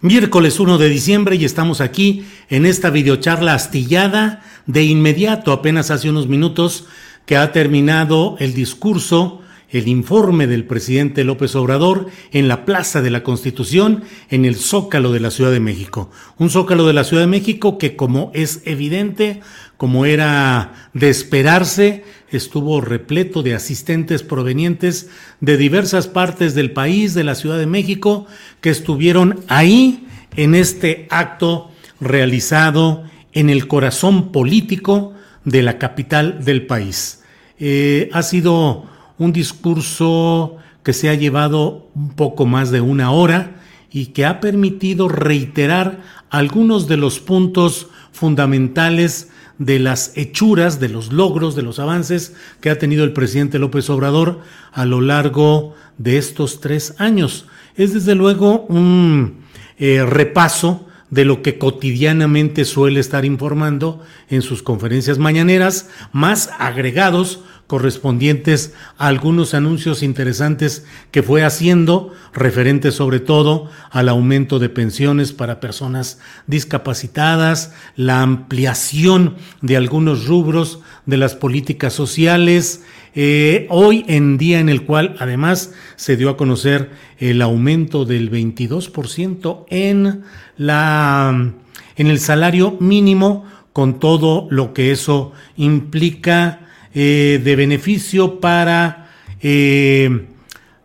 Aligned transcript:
Miércoles 0.00 0.60
1 0.60 0.78
de 0.78 0.88
diciembre 0.88 1.34
y 1.34 1.44
estamos 1.44 1.80
aquí 1.80 2.24
en 2.50 2.66
esta 2.66 2.88
videocharla 2.90 3.54
astillada 3.54 4.44
de 4.66 4.84
inmediato, 4.84 5.50
apenas 5.50 5.90
hace 5.90 6.08
unos 6.08 6.28
minutos 6.28 6.86
que 7.26 7.36
ha 7.36 7.50
terminado 7.50 8.36
el 8.38 8.54
discurso, 8.54 9.42
el 9.70 9.88
informe 9.88 10.46
del 10.46 10.64
presidente 10.66 11.24
López 11.24 11.56
Obrador 11.56 12.06
en 12.30 12.46
la 12.46 12.64
Plaza 12.64 13.02
de 13.02 13.10
la 13.10 13.24
Constitución, 13.24 14.04
en 14.30 14.44
el 14.44 14.54
Zócalo 14.54 15.10
de 15.10 15.18
la 15.18 15.32
Ciudad 15.32 15.50
de 15.50 15.58
México. 15.58 16.12
Un 16.38 16.48
Zócalo 16.48 16.86
de 16.86 16.92
la 16.92 17.02
Ciudad 17.02 17.24
de 17.24 17.26
México 17.26 17.76
que, 17.76 17.96
como 17.96 18.30
es 18.34 18.62
evidente, 18.66 19.40
como 19.76 20.06
era 20.06 20.90
de 20.94 21.08
esperarse, 21.10 22.04
estuvo 22.30 22.80
repleto 22.80 23.42
de 23.42 23.54
asistentes 23.54 24.22
provenientes 24.22 25.10
de 25.40 25.56
diversas 25.56 26.08
partes 26.08 26.54
del 26.54 26.72
país, 26.72 27.14
de 27.14 27.24
la 27.24 27.34
Ciudad 27.34 27.58
de 27.58 27.66
México, 27.66 28.26
que 28.60 28.70
estuvieron 28.70 29.40
ahí 29.48 30.06
en 30.36 30.54
este 30.54 31.06
acto 31.10 31.70
realizado 32.00 33.04
en 33.32 33.50
el 33.50 33.66
corazón 33.66 34.32
político 34.32 35.14
de 35.44 35.62
la 35.62 35.78
capital 35.78 36.44
del 36.44 36.66
país. 36.66 37.22
Eh, 37.58 38.08
ha 38.12 38.22
sido 38.22 38.84
un 39.18 39.32
discurso 39.32 40.56
que 40.82 40.92
se 40.92 41.08
ha 41.08 41.14
llevado 41.14 41.88
un 41.94 42.10
poco 42.10 42.46
más 42.46 42.70
de 42.70 42.80
una 42.80 43.10
hora 43.10 43.56
y 43.90 44.06
que 44.06 44.26
ha 44.26 44.40
permitido 44.40 45.08
reiterar 45.08 46.00
algunos 46.30 46.88
de 46.88 46.96
los 46.96 47.20
puntos 47.20 47.88
fundamentales 48.12 49.30
de 49.58 49.78
las 49.78 50.12
hechuras, 50.16 50.80
de 50.80 50.88
los 50.88 51.12
logros, 51.12 51.54
de 51.56 51.62
los 51.62 51.78
avances 51.78 52.34
que 52.60 52.70
ha 52.70 52.78
tenido 52.78 53.04
el 53.04 53.12
presidente 53.12 53.58
López 53.58 53.90
Obrador 53.90 54.40
a 54.72 54.84
lo 54.84 55.00
largo 55.00 55.74
de 55.98 56.16
estos 56.16 56.60
tres 56.60 56.94
años. 56.98 57.46
Es 57.76 57.92
desde 57.92 58.14
luego 58.14 58.62
un 58.68 59.44
eh, 59.78 60.04
repaso 60.06 60.86
de 61.10 61.24
lo 61.24 61.42
que 61.42 61.58
cotidianamente 61.58 62.64
suele 62.64 63.00
estar 63.00 63.24
informando 63.24 64.02
en 64.28 64.42
sus 64.42 64.62
conferencias 64.62 65.18
mañaneras, 65.18 65.88
más 66.12 66.50
agregados 66.58 67.40
correspondientes 67.68 68.72
a 68.96 69.06
algunos 69.06 69.54
anuncios 69.54 70.02
interesantes 70.02 70.84
que 71.12 71.22
fue 71.22 71.44
haciendo, 71.44 72.12
referentes 72.32 72.94
sobre 72.94 73.20
todo 73.20 73.70
al 73.90 74.08
aumento 74.08 74.58
de 74.58 74.70
pensiones 74.70 75.32
para 75.32 75.60
personas 75.60 76.18
discapacitadas, 76.46 77.72
la 77.94 78.22
ampliación 78.22 79.36
de 79.60 79.76
algunos 79.76 80.26
rubros 80.26 80.80
de 81.04 81.18
las 81.18 81.36
políticas 81.36 81.92
sociales, 81.92 82.82
eh, 83.14 83.66
hoy 83.68 84.04
en 84.08 84.38
día 84.38 84.60
en 84.60 84.70
el 84.70 84.84
cual 84.84 85.14
además 85.18 85.74
se 85.96 86.16
dio 86.16 86.30
a 86.30 86.36
conocer 86.38 86.90
el 87.18 87.42
aumento 87.42 88.06
del 88.06 88.30
22% 88.30 89.66
en 89.68 90.22
la 90.56 91.52
en 91.96 92.06
el 92.06 92.20
salario 92.20 92.76
mínimo 92.80 93.44
con 93.72 93.98
todo 93.98 94.46
lo 94.50 94.72
que 94.72 94.92
eso 94.92 95.32
implica 95.56 96.67
eh, 96.94 97.40
de 97.42 97.56
beneficio 97.56 98.40
para 98.40 99.10
eh, 99.40 100.26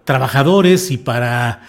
trabajadores 0.03 0.91
y 0.91 0.97
para, 0.97 1.61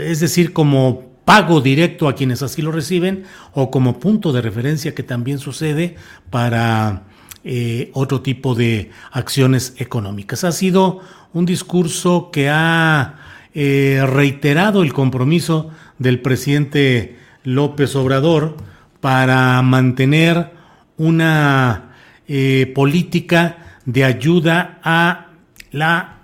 es 0.00 0.20
decir, 0.20 0.52
como 0.52 1.08
pago 1.24 1.60
directo 1.60 2.08
a 2.08 2.14
quienes 2.14 2.42
así 2.42 2.62
lo 2.62 2.72
reciben 2.72 3.24
o 3.52 3.70
como 3.70 3.98
punto 3.98 4.32
de 4.32 4.40
referencia 4.40 4.94
que 4.94 5.02
también 5.02 5.38
sucede 5.38 5.96
para 6.30 7.02
eh, 7.44 7.90
otro 7.94 8.22
tipo 8.22 8.54
de 8.54 8.90
acciones 9.10 9.74
económicas. 9.78 10.44
Ha 10.44 10.52
sido 10.52 11.00
un 11.32 11.44
discurso 11.44 12.30
que 12.32 12.48
ha 12.48 13.16
reiterado 13.54 14.84
el 14.84 14.92
compromiso 14.92 15.70
del 15.98 16.20
presidente 16.20 17.18
López 17.42 17.96
Obrador 17.96 18.56
para 19.00 19.60
mantener 19.62 20.52
una 20.96 21.87
eh, 22.28 22.70
política 22.74 23.80
de 23.84 24.04
ayuda 24.04 24.80
a 24.82 25.32
la, 25.70 26.18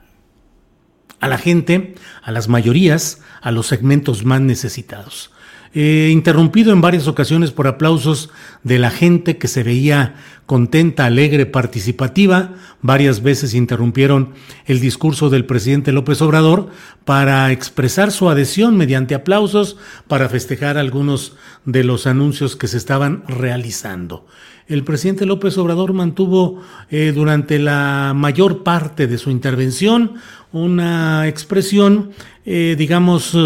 a 1.21 1.29
la 1.29 1.39
gente, 1.39 1.95
a 2.23 2.31
las 2.31 2.49
mayorías, 2.49 3.23
a 3.41 3.51
los 3.51 3.67
segmentos 3.67 4.25
más 4.25 4.41
necesitados. 4.41 5.31
Eh, 5.77 6.11
interrumpido 6.13 6.73
en 6.73 6.81
varias 6.81 7.09
ocasiones 7.09 7.51
por 7.51 7.67
aplausos 7.67 8.31
de 8.63 8.79
la 8.79 8.91
gente 8.91 9.39
que 9.39 9.49
se 9.49 9.65
veía 9.65 10.15
contenta, 10.47 11.05
alegre, 11.05 11.47
participativa. 11.47 12.53
Varias 12.81 13.25
veces 13.25 13.55
interrumpieron 13.55 14.35
el 14.67 14.79
discurso 14.79 15.31
del 15.31 15.47
presidente 15.47 15.91
López 15.91 16.23
Obrador 16.23 16.71
para 17.05 17.51
expresar 17.51 18.13
su 18.13 18.31
adhesión 18.31 18.77
mediante 18.77 19.17
aplausos 19.17 19.77
para 20.07 20.29
festejar 20.29 20.79
algunos 20.79 21.35
de 21.65 21.83
los 21.83 22.07
anuncios 22.07 22.55
que 22.55 22.69
se 22.69 22.77
estaban 22.77 23.25
realizando 23.27 24.27
el 24.67 24.83
presidente 24.85 25.27
López 25.27 25.59
Obrador 25.59 25.93
mantuvo 25.93 26.61
eh, 26.91 27.13
durante 27.15 27.59
la 27.59 28.13
mayor 28.15 28.63
parte 28.63 29.07
de 29.07 29.19
su 29.19 29.31
intervención 29.31 30.15
una 30.53 31.27
expresión, 31.29 32.13
eh, 32.47 32.77
digamos, 32.79 33.37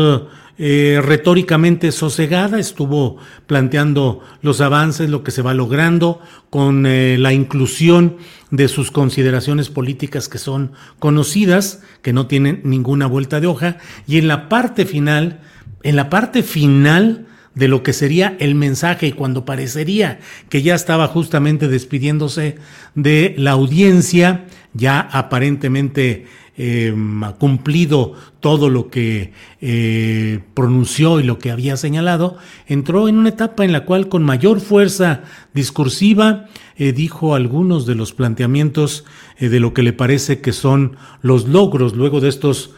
eh, 0.58 1.00
retóricamente 1.02 1.90
sosegada, 1.90 2.58
estuvo 2.58 3.16
planteando 3.46 4.20
los 4.42 4.60
avances, 4.60 5.08
lo 5.08 5.24
que 5.24 5.30
se 5.30 5.40
va 5.42 5.54
logrando, 5.54 6.20
con 6.50 6.82
la 6.82 7.32
inclusión 7.32 8.16
de 8.50 8.68
sus 8.68 8.90
consideraciones 8.90 9.70
políticas 9.70 10.28
que 10.28 10.38
son 10.38 10.72
conocidas, 10.98 11.82
que 12.02 12.12
no 12.12 12.26
tienen 12.26 12.60
ninguna 12.64 13.06
vuelta 13.06 13.40
de 13.40 13.46
hoja, 13.46 13.78
y 14.06 14.18
en 14.18 14.28
la 14.28 14.50
parte 14.50 14.84
final, 14.84 15.40
en 15.82 15.96
la 15.96 16.10
parte 16.10 16.42
final, 16.42 17.27
de 17.58 17.66
lo 17.66 17.82
que 17.82 17.92
sería 17.92 18.36
el 18.38 18.54
mensaje 18.54 19.12
cuando 19.14 19.44
parecería 19.44 20.20
que 20.48 20.62
ya 20.62 20.76
estaba 20.76 21.08
justamente 21.08 21.66
despidiéndose 21.66 22.56
de 22.94 23.34
la 23.36 23.50
audiencia, 23.50 24.46
ya 24.74 25.00
aparentemente 25.00 26.26
eh, 26.56 26.94
cumplido 27.38 28.14
todo 28.38 28.70
lo 28.70 28.90
que 28.90 29.32
eh, 29.60 30.40
pronunció 30.54 31.18
y 31.18 31.24
lo 31.24 31.40
que 31.40 31.50
había 31.50 31.76
señalado, 31.76 32.36
entró 32.68 33.08
en 33.08 33.16
una 33.16 33.30
etapa 33.30 33.64
en 33.64 33.72
la 33.72 33.84
cual 33.84 34.08
con 34.08 34.22
mayor 34.22 34.60
fuerza 34.60 35.22
discursiva 35.52 36.46
eh, 36.76 36.92
dijo 36.92 37.34
algunos 37.34 37.86
de 37.86 37.96
los 37.96 38.12
planteamientos 38.12 39.04
de 39.40 39.58
lo 39.58 39.74
que 39.74 39.82
le 39.82 39.92
parece 39.92 40.40
que 40.40 40.52
son 40.52 40.96
los 41.22 41.48
logros 41.48 41.94
luego 41.94 42.20
de 42.20 42.28
estos 42.28 42.70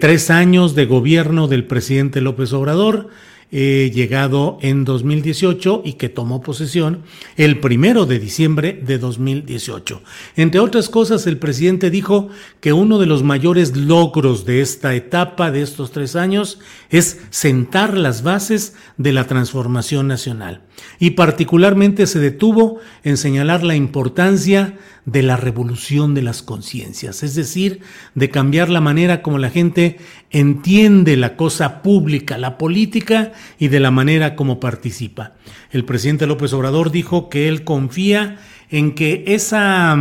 tres 0.00 0.28
años 0.28 0.74
de 0.74 0.84
gobierno 0.84 1.48
del 1.48 1.64
presidente 1.64 2.20
López 2.20 2.52
Obrador, 2.52 3.08
eh, 3.54 3.90
llegado 3.94 4.56
en 4.62 4.86
2018 4.86 5.82
y 5.84 5.92
que 5.92 6.08
tomó 6.08 6.40
posesión 6.40 7.02
el 7.36 7.60
primero 7.60 8.06
de 8.06 8.18
diciembre 8.18 8.80
de 8.82 8.96
2018. 8.96 10.00
Entre 10.36 10.58
otras 10.58 10.88
cosas, 10.88 11.26
el 11.26 11.36
presidente 11.36 11.90
dijo 11.90 12.30
que 12.60 12.72
uno 12.72 12.98
de 12.98 13.04
los 13.04 13.22
mayores 13.22 13.76
logros 13.76 14.46
de 14.46 14.62
esta 14.62 14.94
etapa, 14.94 15.50
de 15.50 15.60
estos 15.60 15.92
tres 15.92 16.16
años, 16.16 16.60
es 16.88 17.20
sentar 17.28 17.98
las 17.98 18.22
bases 18.22 18.74
de 18.96 19.12
la 19.12 19.26
transformación 19.26 20.08
nacional. 20.08 20.62
Y 20.98 21.10
particularmente 21.10 22.06
se 22.06 22.20
detuvo 22.20 22.80
en 23.04 23.18
señalar 23.18 23.64
la 23.64 23.76
importancia 23.76 24.78
de 25.04 25.22
la 25.22 25.36
revolución 25.36 26.14
de 26.14 26.22
las 26.22 26.42
conciencias, 26.42 27.22
es 27.22 27.34
decir, 27.34 27.80
de 28.14 28.30
cambiar 28.30 28.68
la 28.70 28.80
manera 28.80 29.20
como 29.20 29.38
la 29.38 29.50
gente 29.50 29.98
entiende 30.30 31.16
la 31.16 31.36
cosa 31.36 31.82
pública, 31.82 32.38
la 32.38 32.56
política 32.56 33.32
y 33.58 33.68
de 33.68 33.80
la 33.80 33.90
manera 33.90 34.36
como 34.36 34.60
participa. 34.60 35.32
El 35.72 35.84
presidente 35.84 36.26
López 36.26 36.52
Obrador 36.52 36.92
dijo 36.92 37.28
que 37.28 37.48
él 37.48 37.64
confía 37.64 38.38
en 38.70 38.94
que 38.94 39.24
esa, 39.26 39.96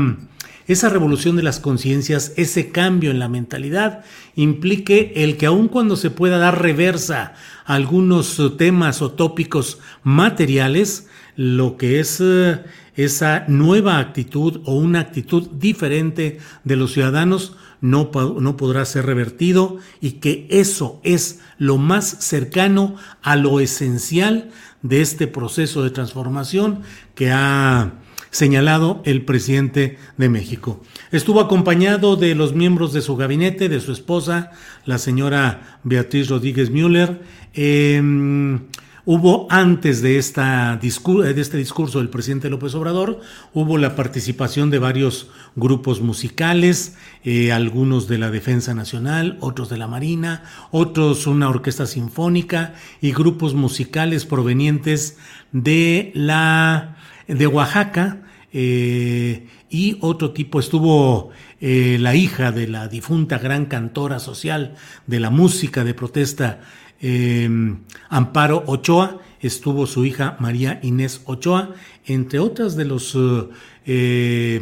esa 0.68 0.90
revolución 0.90 1.36
de 1.36 1.44
las 1.44 1.60
conciencias, 1.60 2.34
ese 2.38 2.70
cambio 2.70 3.10
en 3.10 3.20
la 3.20 3.28
mentalidad, 3.28 4.06
implique 4.36 5.14
el 5.16 5.36
que 5.36 5.48
aun 5.48 5.68
cuando 5.68 5.96
se 5.96 6.12
pueda 6.12 6.38
dar 6.38 6.62
reversa 6.62 7.34
a 7.66 7.74
algunos 7.74 8.40
temas 8.58 9.02
o 9.02 9.12
tópicos 9.12 9.80
materiales, 10.04 11.08
lo 11.36 11.78
que 11.78 12.00
es 12.00 12.22
eh, 12.22 12.60
esa 13.04 13.46
nueva 13.48 14.00
actitud 14.00 14.62
o 14.66 14.76
una 14.76 15.00
actitud 15.00 15.50
diferente 15.52 16.40
de 16.64 16.76
los 16.76 16.94
ciudadanos 16.94 17.56
no, 17.82 18.12
no, 18.40 18.58
podrá 18.58 18.86
ser 18.86 19.06
revertido 19.06 19.78
y 20.02 20.14
que 20.14 20.48
eso 20.50 21.02
es 21.04 21.40
lo 21.58 21.78
más 21.78 22.06
cercano 22.06 22.96
a 23.24 23.36
lo 23.36 23.60
esencial 23.60 24.52
de 24.84 25.02
este 25.02 25.28
proceso 25.28 25.84
de 25.84 25.90
transformación 25.90 26.82
que 27.16 27.32
ha 27.32 27.94
señalado 28.30 29.02
el 29.06 29.26
presidente 29.26 29.98
de 30.18 30.30
México. 30.30 30.82
Estuvo 31.12 31.42
acompañado 31.42 32.16
de 32.16 32.34
los 32.36 32.54
miembros 32.54 32.94
de 32.94 33.02
su 33.02 33.18
gabinete, 33.18 33.68
de 33.68 33.82
su 33.82 33.92
esposa, 33.92 34.52
la 34.86 34.98
señora 34.98 35.80
Beatriz 35.84 36.30
Rodríguez 36.30 36.70
Müller, 36.70 37.22
eh, 37.54 38.02
Hubo 39.04 39.48
antes 39.50 40.04
de, 40.04 40.20
esta 40.20 40.78
de 40.80 41.42
este 41.42 41.58
discurso 41.58 41.98
del 41.98 42.10
presidente 42.10 42.52
López 42.52 42.76
Obrador, 42.76 43.20
hubo 43.52 43.80
la 43.80 43.96
participación 43.96 44.70
de 44.70 44.78
varios 44.78 45.32
grupos 45.56 46.02
musicales, 46.02 46.96
eh, 47.24 47.52
algunos 47.52 48.08
de 48.08 48.20
la 48.20 48.30
Defensa 48.30 48.76
Nacional, 48.76 49.40
otros 49.42 49.70
de 49.70 49.78
la 49.78 49.88
Marina, 49.88 50.44
otros 50.70 51.26
una 51.26 51.50
orquesta 51.50 51.88
sinfónica 51.88 52.76
y 53.02 53.12
grupos 53.12 53.56
musicales 53.56 54.28
provenientes 54.28 55.18
de 55.52 56.12
la 56.14 56.98
de 57.28 57.48
Oaxaca. 57.48 58.22
Eh, 58.54 59.48
y 59.70 59.98
otro 60.02 60.32
tipo 60.32 60.60
estuvo 60.60 61.30
eh, 61.62 61.98
la 62.00 62.14
hija 62.14 62.52
de 62.52 62.68
la 62.68 62.90
difunta 62.90 63.40
gran 63.40 63.66
cantora 63.66 64.20
social 64.20 64.76
de 65.08 65.22
la 65.22 65.30
música 65.30 65.86
de 65.86 65.94
protesta 65.94 66.60
Em, 67.02 67.80
Amparo 68.10 68.64
Ochoa, 68.68 69.20
estuvo 69.40 69.88
su 69.88 70.06
hija 70.06 70.38
María 70.40 70.80
Inés 70.84 71.22
Ochoa, 71.26 71.74
entre 72.06 72.40
otras 72.40 72.76
de 72.76 72.86
las 72.86 73.16
eh, 73.16 73.48
eh, 73.86 74.62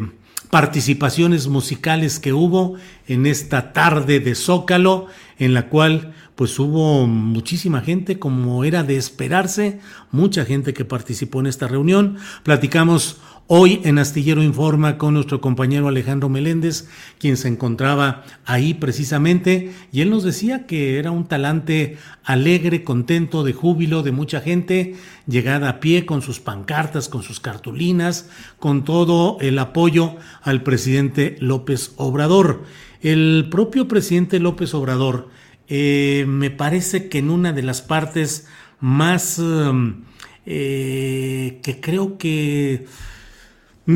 participaciones 0.49 1.47
musicales 1.47 2.19
que 2.19 2.31
hubo 2.31 2.75
en 3.07 3.25
esta 3.25 3.73
tarde 3.73 4.21
de 4.21 4.35
Zócalo, 4.35 5.07
en 5.37 5.53
la 5.53 5.67
cual 5.67 6.13
pues 6.35 6.57
hubo 6.57 7.05
muchísima 7.05 7.81
gente, 7.81 8.17
como 8.17 8.63
era 8.63 8.83
de 8.83 8.95
esperarse, 8.95 9.81
mucha 10.09 10.45
gente 10.45 10.73
que 10.73 10.85
participó 10.85 11.41
en 11.41 11.47
esta 11.47 11.67
reunión. 11.67 12.15
Platicamos 12.43 13.17
Hoy 13.51 13.81
en 13.83 13.97
Astillero 13.97 14.43
Informa 14.43 14.99
con 14.99 15.15
nuestro 15.15 15.41
compañero 15.41 15.87
Alejandro 15.87 16.29
Meléndez, 16.29 16.87
quien 17.17 17.35
se 17.35 17.47
encontraba 17.47 18.23
ahí 18.45 18.75
precisamente, 18.75 19.73
y 19.91 20.01
él 20.01 20.11
nos 20.11 20.23
decía 20.23 20.67
que 20.67 20.99
era 20.99 21.09
un 21.09 21.27
talante 21.27 21.97
alegre, 22.23 22.83
contento, 22.83 23.43
de 23.43 23.53
júbilo 23.53 24.03
de 24.03 24.11
mucha 24.11 24.39
gente, 24.39 24.97
llegada 25.25 25.67
a 25.67 25.79
pie 25.79 26.05
con 26.05 26.21
sus 26.21 26.39
pancartas, 26.39 27.09
con 27.09 27.23
sus 27.23 27.39
cartulinas, 27.39 28.29
con 28.59 28.85
todo 28.85 29.39
el 29.41 29.57
apoyo 29.57 30.17
al 30.43 30.61
presidente 30.61 31.35
López 31.39 31.93
Obrador. 31.95 32.65
El 33.01 33.47
propio 33.49 33.87
presidente 33.87 34.39
López 34.39 34.75
Obrador, 34.75 35.29
eh, 35.67 36.23
me 36.27 36.51
parece 36.51 37.09
que 37.09 37.17
en 37.17 37.31
una 37.31 37.51
de 37.51 37.63
las 37.63 37.81
partes 37.81 38.45
más 38.79 39.39
um, 39.39 40.03
eh, 40.45 41.59
que 41.63 41.81
creo 41.81 42.19
que 42.19 42.85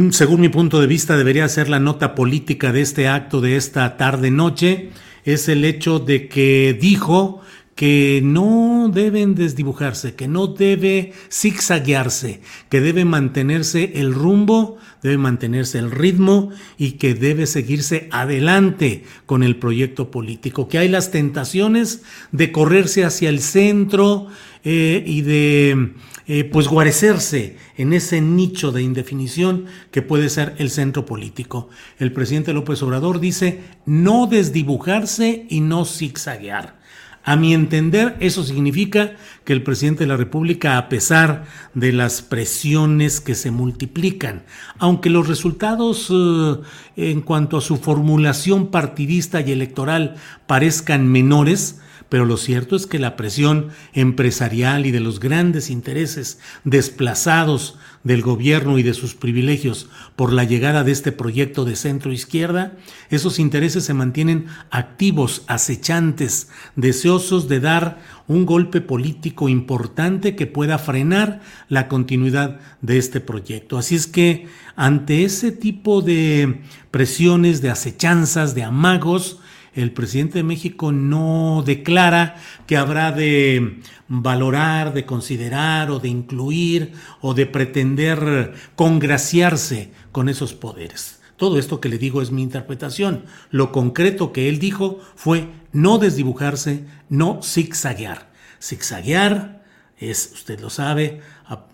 según 0.10 0.42
mi 0.42 0.50
punto 0.50 0.82
de 0.82 0.88
vista, 0.88 1.18
debería 1.18 1.48
ser 1.48 1.70
la 1.70 1.80
nota 1.80 2.16
política 2.16 2.72
de 2.72 2.82
este 2.82 3.08
acto 3.08 3.42
de 3.42 3.58
esta 3.58 3.96
tarde-noche, 3.96 4.90
es 5.24 5.48
el 5.50 5.64
hecho 5.66 6.00
de 6.00 6.28
que 6.28 6.76
dijo 6.80 7.42
que 7.76 8.22
no 8.24 8.90
deben 8.92 9.36
desdibujarse, 9.36 10.16
que 10.16 10.28
no 10.28 10.48
debe 10.48 11.14
zigzaguearse, 11.32 12.42
que 12.70 12.82
debe 12.82 13.06
mantenerse 13.06 13.94
el 13.96 14.16
rumbo, 14.16 14.78
debe 15.04 15.18
mantenerse 15.18 15.78
el 15.78 15.92
ritmo 15.92 16.50
y 16.78 16.94
que 16.94 17.14
debe 17.14 17.46
seguirse 17.46 18.08
adelante 18.12 19.04
con 19.28 19.44
el 19.44 19.58
proyecto 19.58 20.10
político, 20.10 20.68
que 20.68 20.80
hay 20.80 20.88
las 20.88 21.12
tentaciones 21.12 22.02
de 22.32 22.52
correrse 22.52 23.06
hacia 23.06 23.30
el 23.30 23.42
centro 23.42 24.28
eh, 24.64 25.04
y 25.06 25.22
de 25.22 25.94
eh, 26.28 26.44
pues 26.46 26.68
guarecerse 26.68 27.58
en 27.78 27.94
ese 27.94 28.22
nicho 28.22 28.72
de 28.72 28.82
indefinición 28.82 29.66
que 29.92 30.02
puede 30.02 30.30
ser 30.30 30.56
el 30.58 30.70
centro 30.70 31.06
político. 31.06 31.70
El 32.00 32.14
presidente 32.14 32.54
López 32.54 32.82
Obrador 32.84 33.20
dice 33.20 33.62
no 33.86 34.28
desdibujarse 34.28 35.46
y 35.50 35.62
no 35.62 35.86
zigzaguear. 35.86 36.84
A 37.26 37.38
mi 37.38 37.54
entender, 37.54 38.18
eso 38.20 38.44
significa 38.44 39.16
que 39.46 39.54
el 39.54 39.64
presidente 39.64 40.04
de 40.04 40.10
la 40.10 40.18
República, 40.18 40.78
a 40.78 40.90
pesar 40.90 41.46
de 41.74 41.94
las 41.94 42.22
presiones 42.22 43.22
que 43.22 43.34
se 43.34 43.50
multiplican, 43.50 44.44
aunque 44.78 45.10
los 45.10 45.30
resultados 45.30 46.12
eh, 46.12 46.62
en 46.98 47.22
cuanto 47.22 47.58
a 47.58 47.62
su 47.62 47.78
formulación 47.78 48.72
partidista 48.72 49.40
y 49.40 49.54
electoral 49.54 50.16
parezcan 50.48 51.08
menores, 51.08 51.80
pero 52.10 52.26
lo 52.26 52.38
cierto 52.38 52.76
es 52.76 52.88
que 52.88 53.00
la 53.00 53.16
presión 53.16 53.70
empresarial 53.94 54.86
y 54.86 54.92
de 54.92 55.00
los 55.00 55.20
grandes 55.20 55.70
intereses 55.70 56.40
desplazados 56.64 57.78
del 58.04 58.22
gobierno 58.22 58.78
y 58.78 58.84
de 58.84 58.94
sus 58.94 59.16
privilegios 59.16 59.90
por 60.16 60.34
la 60.34 60.44
llegada 60.44 60.84
de 60.84 60.92
este 60.92 61.12
proyecto 61.12 61.66
de 61.66 61.76
centro 61.76 62.12
izquierda, 62.12 62.74
esos 63.10 63.40
intereses 63.40 63.86
se 63.86 63.94
mantienen 63.94 64.48
activos, 64.72 65.44
acechantes, 65.48 66.50
deseosos 66.76 67.48
de 67.48 67.60
dar 67.60 68.02
un 68.28 68.46
golpe 68.46 68.82
político 68.82 69.50
importante 69.50 70.36
que 70.36 70.48
pueda 70.48 70.78
frenar 70.78 71.42
la 71.70 71.88
continuidad 71.88 72.60
de 72.82 72.98
este 72.98 73.20
proyecto. 73.20 73.78
Así 73.78 73.96
es 73.96 74.08
que 74.08 74.48
ante 74.76 75.24
ese 75.24 75.52
tipo 75.52 76.02
de 76.02 76.62
presiones, 76.92 77.62
de 77.62 77.70
acechanzas, 77.70 78.56
de 78.56 78.64
amagos, 78.64 79.40
el 79.74 79.92
presidente 79.92 80.40
de 80.40 80.44
México 80.44 80.92
no 80.92 81.64
declara 81.66 82.36
que 82.68 82.78
habrá 82.78 83.12
de 83.12 83.80
valorar, 84.08 84.94
de 84.94 85.06
considerar 85.06 85.90
o 85.92 86.00
de 86.00 86.10
incluir 86.10 86.94
o 87.22 87.34
de 87.34 87.46
pretender 87.46 88.54
congraciarse 88.76 89.92
con 90.12 90.30
esos 90.30 90.54
poderes. 90.54 91.20
Todo 91.38 91.58
esto 91.58 91.82
que 91.82 91.90
le 91.90 91.98
digo 91.98 92.22
es 92.22 92.32
mi 92.32 92.44
interpretación. 92.44 93.26
Lo 93.50 93.72
concreto 93.72 94.32
que 94.32 94.50
él 94.50 94.60
dijo 94.60 95.00
fue 95.16 95.50
no 95.72 95.98
desdibujarse, 95.98 96.86
no 97.10 97.42
zigzaguear. 97.42 98.32
Zigzaguear 98.62 99.64
es, 99.98 100.32
usted 100.34 100.60
lo 100.60 100.70
sabe, 100.70 101.22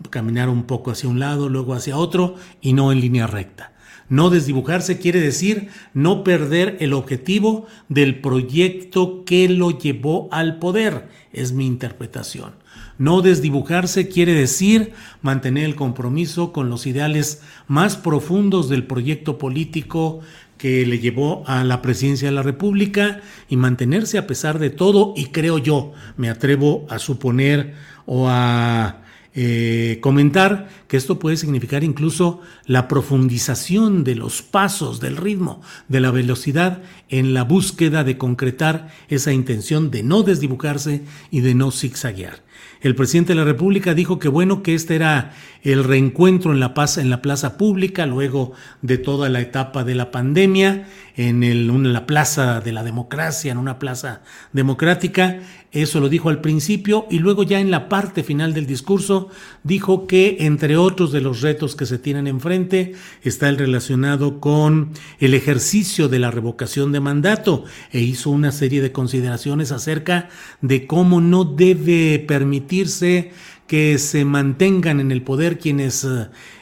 caminar 0.08 0.48
un 0.48 0.64
poco 0.64 0.90
hacia 0.90 1.08
un 1.08 1.20
lado, 1.20 1.48
luego 1.48 1.74
hacia 1.74 1.96
otro 1.96 2.36
y 2.60 2.72
no 2.72 2.92
en 2.92 3.00
línea 3.00 3.26
recta. 3.26 3.72
No 4.10 4.28
desdibujarse 4.28 4.98
quiere 4.98 5.20
decir 5.20 5.68
no 5.94 6.24
perder 6.24 6.76
el 6.80 6.92
objetivo 6.92 7.66
del 7.88 8.20
proyecto 8.20 9.24
que 9.24 9.48
lo 9.48 9.70
llevó 9.70 10.28
al 10.32 10.58
poder, 10.58 11.08
es 11.32 11.52
mi 11.52 11.64
interpretación. 11.66 12.54
No 12.98 13.22
desdibujarse 13.22 14.08
quiere 14.08 14.34
decir 14.34 14.92
mantener 15.22 15.64
el 15.64 15.76
compromiso 15.76 16.52
con 16.52 16.68
los 16.68 16.86
ideales 16.86 17.40
más 17.68 17.96
profundos 17.96 18.68
del 18.68 18.84
proyecto 18.84 19.38
político 19.38 20.20
que 20.58 20.84
le 20.84 20.98
llevó 20.98 21.44
a 21.46 21.64
la 21.64 21.80
presidencia 21.80 22.28
de 22.28 22.34
la 22.34 22.42
República 22.42 23.20
y 23.48 23.56
mantenerse 23.56 24.18
a 24.18 24.26
pesar 24.26 24.58
de 24.58 24.70
todo 24.70 25.14
y 25.16 25.26
creo 25.26 25.56
yo, 25.56 25.92
me 26.16 26.28
atrevo 26.28 26.84
a 26.90 26.98
suponer 26.98 27.74
o 28.06 28.28
a 28.28 29.02
eh, 29.32 29.98
comentar 30.00 30.68
que 30.88 30.96
esto 30.96 31.20
puede 31.20 31.36
significar 31.36 31.84
incluso 31.84 32.40
la 32.66 32.88
profundización 32.88 34.02
de 34.02 34.16
los 34.16 34.42
pasos, 34.42 34.98
del 34.98 35.16
ritmo, 35.16 35.62
de 35.86 36.00
la 36.00 36.10
velocidad 36.10 36.82
en 37.08 37.32
la 37.32 37.44
búsqueda 37.44 38.02
de 38.02 38.18
concretar 38.18 38.88
esa 39.08 39.32
intención 39.32 39.90
de 39.92 40.02
no 40.02 40.24
desdibujarse 40.24 41.02
y 41.30 41.40
de 41.42 41.54
no 41.54 41.70
zigzaguear. 41.70 42.42
El 42.80 42.94
presidente 42.94 43.34
de 43.34 43.38
la 43.38 43.44
República 43.44 43.94
dijo 43.94 44.18
que 44.18 44.28
bueno 44.28 44.62
que 44.62 44.74
este 44.74 44.96
era 44.96 45.32
el 45.62 45.84
reencuentro 45.84 46.52
en 46.52 46.60
la 46.60 46.72
paz 46.72 46.96
en 46.96 47.10
la 47.10 47.20
plaza 47.20 47.58
pública 47.58 48.06
luego 48.06 48.52
de 48.80 48.96
toda 48.96 49.28
la 49.28 49.40
etapa 49.40 49.84
de 49.84 49.94
la 49.94 50.10
pandemia 50.10 50.88
en, 51.14 51.42
en 51.42 51.92
la 51.92 52.06
plaza 52.06 52.60
de 52.60 52.72
la 52.72 52.82
democracia, 52.82 53.52
en 53.52 53.58
una 53.58 53.78
plaza 53.78 54.22
democrática. 54.52 55.40
Eso 55.72 56.00
lo 56.00 56.08
dijo 56.08 56.30
al 56.30 56.40
principio 56.40 57.06
y 57.10 57.20
luego 57.20 57.44
ya 57.44 57.60
en 57.60 57.70
la 57.70 57.88
parte 57.88 58.24
final 58.24 58.54
del 58.54 58.66
discurso 58.66 59.28
dijo 59.62 60.08
que 60.08 60.38
entre 60.40 60.76
otros 60.76 61.12
de 61.12 61.20
los 61.20 61.42
retos 61.42 61.76
que 61.76 61.86
se 61.86 61.98
tienen 61.98 62.26
enfrente 62.26 62.94
está 63.22 63.48
el 63.48 63.56
relacionado 63.56 64.40
con 64.40 64.90
el 65.20 65.32
ejercicio 65.32 66.08
de 66.08 66.18
la 66.18 66.32
revocación 66.32 66.90
de 66.90 66.98
mandato 66.98 67.64
e 67.92 68.00
hizo 68.00 68.30
una 68.30 68.50
serie 68.50 68.82
de 68.82 68.90
consideraciones 68.90 69.70
acerca 69.70 70.28
de 70.60 70.88
cómo 70.88 71.20
no 71.20 71.44
debe 71.44 72.18
permitirse 72.18 73.30
que 73.68 73.98
se 73.98 74.24
mantengan 74.24 74.98
en 74.98 75.12
el 75.12 75.22
poder 75.22 75.60
quienes 75.60 76.04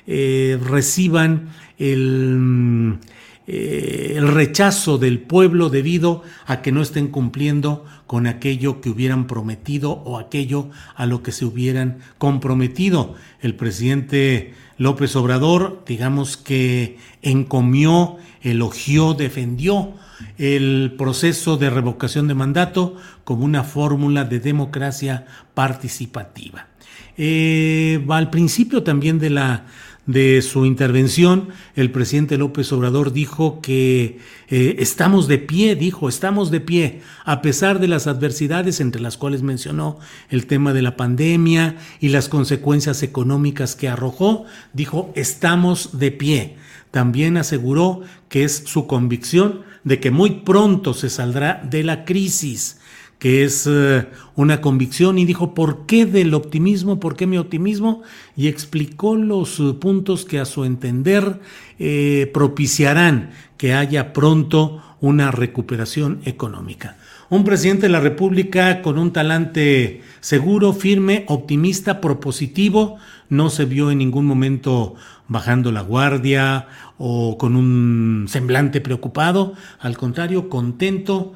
eh, 0.06 0.58
reciban 0.62 1.48
el 1.78 2.98
eh, 3.50 4.12
el 4.16 4.28
rechazo 4.28 4.98
del 4.98 5.20
pueblo 5.20 5.70
debido 5.70 6.22
a 6.44 6.60
que 6.60 6.70
no 6.70 6.82
estén 6.82 7.08
cumpliendo 7.08 7.86
con 8.06 8.26
aquello 8.26 8.82
que 8.82 8.90
hubieran 8.90 9.26
prometido 9.26 9.90
o 9.90 10.18
aquello 10.18 10.68
a 10.94 11.06
lo 11.06 11.22
que 11.22 11.32
se 11.32 11.46
hubieran 11.46 11.96
comprometido. 12.18 13.14
El 13.40 13.54
presidente 13.54 14.52
López 14.76 15.16
Obrador, 15.16 15.82
digamos 15.86 16.36
que 16.36 16.98
encomió, 17.22 18.18
elogió, 18.42 19.14
defendió 19.14 19.94
el 20.36 20.94
proceso 20.98 21.56
de 21.56 21.70
revocación 21.70 22.28
de 22.28 22.34
mandato 22.34 22.96
como 23.24 23.46
una 23.46 23.64
fórmula 23.64 24.24
de 24.24 24.40
democracia 24.40 25.24
participativa. 25.54 26.66
Eh, 27.16 28.04
al 28.10 28.28
principio 28.28 28.82
también 28.82 29.18
de 29.18 29.30
la 29.30 29.64
de 30.08 30.40
su 30.40 30.64
intervención, 30.64 31.50
el 31.76 31.90
presidente 31.92 32.38
López 32.38 32.72
Obrador 32.72 33.12
dijo 33.12 33.60
que 33.60 34.18
eh, 34.48 34.76
estamos 34.78 35.28
de 35.28 35.36
pie, 35.36 35.76
dijo, 35.76 36.08
estamos 36.08 36.50
de 36.50 36.60
pie, 36.60 37.02
a 37.26 37.42
pesar 37.42 37.78
de 37.78 37.88
las 37.88 38.06
adversidades 38.06 38.80
entre 38.80 39.02
las 39.02 39.18
cuales 39.18 39.42
mencionó 39.42 39.98
el 40.30 40.46
tema 40.46 40.72
de 40.72 40.80
la 40.80 40.96
pandemia 40.96 41.76
y 42.00 42.08
las 42.08 42.30
consecuencias 42.30 43.02
económicas 43.02 43.76
que 43.76 43.90
arrojó, 43.90 44.46
dijo, 44.72 45.12
estamos 45.14 45.98
de 45.98 46.10
pie. 46.10 46.56
También 46.90 47.36
aseguró 47.36 48.00
que 48.30 48.44
es 48.44 48.62
su 48.64 48.86
convicción 48.86 49.60
de 49.84 50.00
que 50.00 50.10
muy 50.10 50.40
pronto 50.40 50.94
se 50.94 51.10
saldrá 51.10 51.62
de 51.68 51.84
la 51.84 52.06
crisis 52.06 52.77
que 53.18 53.44
es 53.44 53.66
eh, 53.68 54.06
una 54.36 54.60
convicción 54.60 55.18
y 55.18 55.24
dijo, 55.24 55.54
¿por 55.54 55.86
qué 55.86 56.06
del 56.06 56.34
optimismo? 56.34 57.00
¿Por 57.00 57.16
qué 57.16 57.26
mi 57.26 57.38
optimismo? 57.38 58.02
Y 58.36 58.46
explicó 58.46 59.16
los 59.16 59.58
eh, 59.58 59.74
puntos 59.74 60.24
que 60.24 60.38
a 60.38 60.44
su 60.44 60.64
entender 60.64 61.40
eh, 61.78 62.30
propiciarán 62.32 63.30
que 63.56 63.74
haya 63.74 64.12
pronto 64.12 64.82
una 65.00 65.30
recuperación 65.30 66.20
económica. 66.24 66.96
Un 67.30 67.44
presidente 67.44 67.82
de 67.82 67.92
la 67.92 68.00
República 68.00 68.80
con 68.80 68.98
un 68.98 69.12
talante 69.12 70.00
seguro, 70.20 70.72
firme, 70.72 71.24
optimista, 71.28 72.00
propositivo, 72.00 72.96
no 73.28 73.50
se 73.50 73.64
vio 73.66 73.90
en 73.90 73.98
ningún 73.98 74.24
momento 74.24 74.94
bajando 75.28 75.70
la 75.70 75.82
guardia 75.82 76.68
o 76.96 77.36
con 77.36 77.54
un 77.54 78.26
semblante 78.28 78.80
preocupado, 78.80 79.52
al 79.78 79.98
contrario, 79.98 80.48
contento 80.48 81.34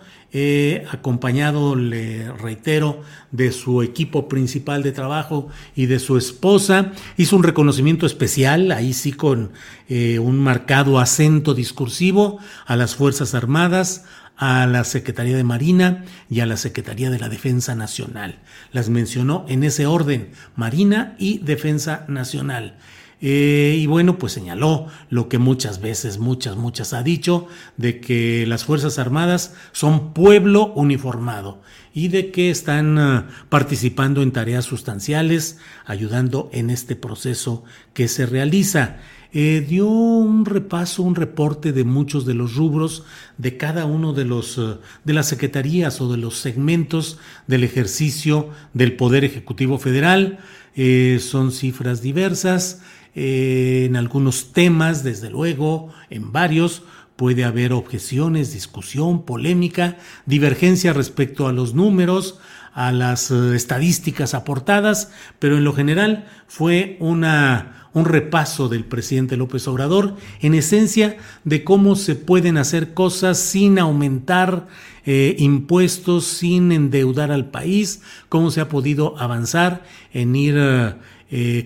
acompañado, 0.91 1.77
le 1.77 2.33
reitero, 2.33 3.03
de 3.33 3.53
su 3.53 3.83
equipo 3.83 4.29
principal 4.29 4.83
de 4.83 4.93
trabajo 4.93 5.49
y 5.77 5.87
de 5.87 5.99
su 5.99 6.17
esposa. 6.17 6.93
Hizo 7.17 7.37
un 7.37 7.43
reconocimiento 7.43 8.07
especial, 8.07 8.73
ahí 8.73 8.95
sí 8.95 9.13
con 9.13 9.53
eh, 9.89 10.19
un 10.19 10.39
marcado 10.39 10.99
acento 10.99 11.55
discursivo, 11.55 12.39
a 12.67 12.77
las 12.77 12.95
Fuerzas 12.95 13.35
Armadas, 13.35 14.05
a 14.37 14.67
la 14.67 14.85
Secretaría 14.85 15.37
de 15.37 15.45
Marina 15.45 16.05
y 16.29 16.41
a 16.41 16.47
la 16.47 16.57
Secretaría 16.57 17.11
de 17.11 17.19
la 17.19 17.29
Defensa 17.29 17.75
Nacional. 17.75 18.41
Las 18.73 18.89
mencionó 18.89 19.45
en 19.49 19.65
ese 19.65 19.87
orden, 19.87 20.31
Marina 20.57 21.15
y 21.19 21.39
Defensa 21.39 22.05
Nacional. 22.09 22.77
Eh, 23.25 23.77
y 23.79 23.87
bueno, 23.87 24.19
pues 24.19 24.33
señaló 24.33 24.89
lo 25.09 25.29
que 25.29 25.39
muchas 25.39 25.81
veces, 25.81 26.19
muchas, 26.19 26.57
muchas 26.57 26.93
ha 26.93 27.05
dicho, 27.05 27.47
de 27.77 28.01
que 28.01 28.45
las 28.49 28.65
Fuerzas 28.65 28.99
Armadas 28.99 29.55
son 29.71 30.13
pueblo 30.13 30.73
uniformado 30.75 31.63
y 31.95 32.09
de 32.09 32.33
que 32.33 32.51
están 32.51 32.99
ah, 32.99 33.29
participando 33.49 34.23
en 34.23 34.33
tareas 34.33 34.65
sustanciales, 34.65 35.59
ayudando 35.87 36.51
en 36.53 36.69
este 36.69 36.97
proceso 36.97 37.63
que 37.95 38.09
se 38.09 38.27
realiza. 38.27 38.97
Eh, 39.35 39.65
dio 39.67 39.87
un 39.87 40.45
repaso, 40.45 41.05
un 41.05 41.15
reporte 41.15 41.73
de 41.73 41.85
muchos 41.85 42.27
de 42.27 42.35
los 42.35 42.57
rubros 42.57 43.05
de 43.39 43.57
cada 43.57 43.87
uno 43.87 44.13
de 44.13 44.25
los 44.25 44.59
ah, 44.59 44.81
de 45.05 45.13
las 45.13 45.29
secretarías 45.29 46.01
o 46.01 46.11
de 46.11 46.19
los 46.19 46.39
segmentos 46.39 47.19
del 47.47 47.63
ejercicio 47.63 48.51
del 48.75 48.97
Poder 48.97 49.25
Ejecutivo 49.25 49.79
Federal. 49.79 50.41
Eh, 50.75 51.19
son 51.21 51.53
cifras 51.53 52.03
diversas. 52.03 52.83
Eh, 53.15 53.85
en 53.87 53.97
algunos 53.97 54.53
temas, 54.53 55.05
desde 55.05 55.31
luego, 55.31 55.91
en 56.09 56.33
varios, 56.33 56.83
puede 57.17 57.45
haber 57.45 57.73
objeciones, 57.73 58.53
discusión, 58.53 59.25
polémica, 59.25 59.99
divergencia 60.27 60.93
respecto 60.93 61.47
a 61.47 61.53
los 61.53 61.75
números, 61.75 62.39
a 62.73 62.91
las 62.91 63.31
eh, 63.31 63.55
estadísticas 63.55 64.35
aportadas, 64.35 65.11
pero 65.39 65.59
en 65.59 65.65
lo 65.65 65.75
general 65.75 66.27
fue 66.47 66.97
una, 67.01 67.89
un 67.93 68.07
repaso 68.07 68.69
del 68.69 68.85
presidente 68.87 69.37
López 69.37 69.69
Obrador, 69.69 70.17
en 70.41 70.55
esencia, 70.55 71.19
de 71.45 71.65
cómo 71.65 71.97
se 71.97 72.15
pueden 72.15 72.57
hacer 72.57 72.95
cosas 72.95 73.39
sin 73.39 73.79
aumentar 73.79 74.69
eh, 75.05 75.37
impuestos, 75.39 76.25
sin 76.25 76.73
endeudar 76.73 77.31
al 77.31 77.51
país, 77.51 78.01
cómo 78.31 78.51
se 78.51 78.63
ha 78.63 78.69
podido 78.69 79.19
avanzar 79.19 79.85
en 80.15 80.35
ir 80.35 80.57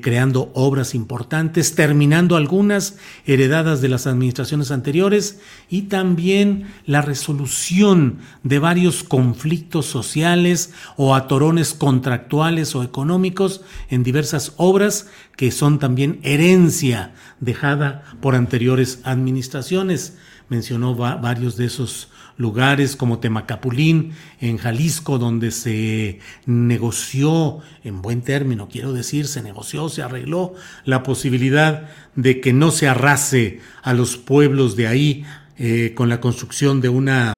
creando 0.00 0.52
obras 0.54 0.94
importantes, 0.94 1.75
terminando 1.75 2.37
algunas 2.37 2.99
heredadas 3.26 3.80
de 3.80 3.88
las 3.88 4.06
administraciones 4.06 4.70
anteriores 4.70 5.40
y 5.68 5.82
también 5.82 6.68
la 6.87 7.02
resolución 7.02 8.18
de 8.44 8.61
varios 8.61 9.02
conflictos 9.02 9.87
sociales 9.87 10.73
o 10.96 11.16
atorones 11.16 11.75
contractuales 11.75 12.76
o 12.76 12.85
económicos 12.85 13.62
en 13.90 14.04
diversas 14.04 14.52
obras 14.56 15.08
que 15.37 15.50
son 15.50 15.80
también 15.80 16.20
herencia 16.23 17.12
dejada 17.40 18.04
por 18.20 18.35
anteriores 18.35 19.00
administraciones. 19.02 20.16
Mencionó 20.49 20.94
varios 20.94 21.56
de 21.56 21.66
esos 21.66 22.08
lugares 22.37 22.97
como 22.97 23.19
Temacapulín, 23.19 24.12
en 24.40 24.59
Jalisco, 24.59 25.19
donde 25.19 25.50
se 25.50 26.21
negoció, 26.45 27.61
en 27.85 28.02
buen 28.02 28.23
término, 28.23 28.69
quiero 28.69 28.93
decir, 28.93 29.26
se 29.26 29.43
negoció, 29.43 29.88
se 29.88 30.02
arregló 30.02 30.55
la 30.85 31.02
posibilidad 31.02 31.88
de 32.14 32.40
que 32.40 32.52
no 32.52 32.71
se 32.71 32.88
arrase 32.88 33.61
a 33.83 33.95
los 33.95 34.16
pueblos 34.16 34.76
de 34.76 34.87
ahí 34.87 35.25
eh, 35.59 35.93
con 35.95 36.09
la 36.09 36.21
construcción 36.21 36.81
de 36.81 36.88
una... 36.88 37.33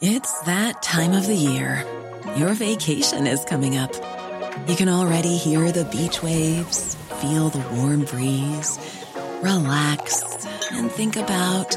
It's 0.00 0.40
that 0.44 0.82
time 0.82 1.16
of 1.16 1.26
the 1.26 1.36
year. 1.36 1.84
Your 2.36 2.54
vacation 2.54 3.26
is 3.26 3.44
coming 3.44 3.78
up. 3.78 3.92
You 4.66 4.76
can 4.76 4.88
already 4.88 5.36
hear 5.36 5.72
the 5.72 5.84
beach 5.84 6.22
waves, 6.22 6.96
feel 7.20 7.48
the 7.48 7.62
warm 7.74 8.04
breeze, 8.04 8.78
relax 9.42 10.46
and 10.72 10.90
think 10.90 11.16
about 11.16 11.76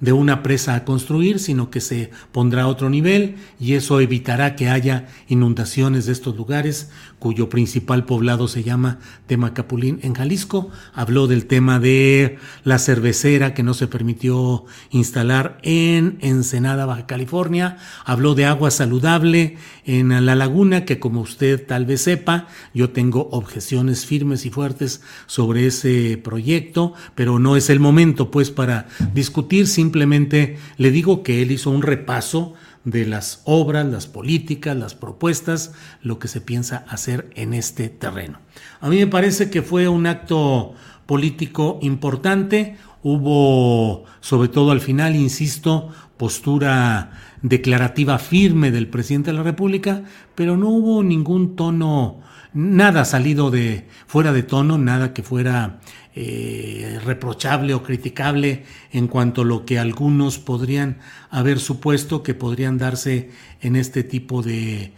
de 0.00 0.12
una 0.12 0.42
presa 0.42 0.74
a 0.74 0.84
construir, 0.84 1.38
sino 1.38 1.70
que 1.70 1.80
se 1.80 2.10
pondrá 2.32 2.62
a 2.62 2.68
otro 2.68 2.90
nivel 2.90 3.36
y 3.58 3.74
eso 3.74 4.00
evitará 4.00 4.56
que 4.56 4.68
haya 4.68 5.06
inundaciones 5.28 6.06
de 6.06 6.12
estos 6.12 6.36
lugares, 6.36 6.90
cuyo 7.18 7.48
principal 7.48 8.04
poblado 8.04 8.48
se 8.48 8.62
llama 8.62 8.98
Temacapulín 9.26 9.98
en 10.02 10.14
Jalisco. 10.14 10.70
Habló 10.92 11.26
del 11.26 11.46
tema 11.46 11.78
de 11.80 12.38
la 12.64 12.78
cervecera 12.78 13.54
que 13.54 13.62
no 13.62 13.72
se 13.72 13.86
permitió 13.86 14.66
instalar 14.90 15.58
en 15.62 16.18
Ensenada, 16.20 16.84
Baja 16.84 17.06
California. 17.06 17.78
Habló 18.04 18.34
de 18.34 18.44
agua 18.44 18.70
saludable 18.70 19.56
en 19.86 20.26
la 20.26 20.34
laguna, 20.34 20.84
que 20.84 20.98
como 20.98 21.20
usted 21.20 21.66
tal 21.66 21.86
vez 21.86 22.02
sepa, 22.02 22.46
yo 22.74 22.90
tengo 22.90 23.28
objeciones 23.30 24.06
firmes 24.06 24.44
y 24.44 24.50
fuertes 24.50 25.00
sobre 25.26 25.66
ese 25.66 26.20
proyecto, 26.22 26.94
pero 27.14 27.38
no 27.38 27.56
es 27.56 27.70
el 27.70 27.80
momento 27.80 28.30
pues 28.30 28.50
para 28.50 28.86
discutir 29.14 29.66
simplemente 29.84 30.56
le 30.78 30.90
digo 30.90 31.22
que 31.22 31.42
él 31.42 31.52
hizo 31.52 31.68
un 31.68 31.82
repaso 31.82 32.54
de 32.84 33.04
las 33.06 33.42
obras, 33.44 33.84
las 33.84 34.06
políticas, 34.06 34.74
las 34.74 34.94
propuestas, 34.94 35.72
lo 36.02 36.18
que 36.18 36.28
se 36.28 36.40
piensa 36.40 36.86
hacer 36.88 37.28
en 37.34 37.52
este 37.52 37.90
terreno. 37.90 38.38
A 38.80 38.88
mí 38.88 38.96
me 38.96 39.06
parece 39.06 39.50
que 39.50 39.60
fue 39.60 39.88
un 39.88 40.06
acto 40.06 40.72
político 41.04 41.78
importante, 41.82 42.76
hubo, 43.02 44.04
sobre 44.20 44.48
todo 44.48 44.70
al 44.70 44.80
final, 44.80 45.16
insisto, 45.16 45.90
postura 46.16 47.12
declarativa 47.42 48.18
firme 48.18 48.70
del 48.70 48.88
presidente 48.88 49.32
de 49.32 49.36
la 49.36 49.42
República, 49.42 50.04
pero 50.34 50.56
no 50.56 50.70
hubo 50.70 51.02
ningún 51.02 51.56
tono, 51.56 52.20
nada 52.54 53.04
salido 53.04 53.50
de 53.50 53.86
fuera 54.06 54.32
de 54.32 54.42
tono, 54.42 54.78
nada 54.78 55.12
que 55.12 55.22
fuera 55.22 55.80
eh, 56.14 57.00
reprochable 57.04 57.74
o 57.74 57.82
criticable 57.82 58.64
en 58.92 59.08
cuanto 59.08 59.42
a 59.42 59.44
lo 59.44 59.66
que 59.66 59.78
algunos 59.78 60.38
podrían 60.38 60.98
haber 61.30 61.58
supuesto 61.58 62.22
que 62.22 62.34
podrían 62.34 62.78
darse 62.78 63.30
en 63.60 63.76
este 63.76 64.04
tipo 64.04 64.42
de, 64.42 64.92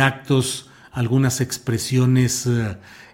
actos, 0.00 0.70
algunas 0.90 1.40
expresiones 1.40 2.48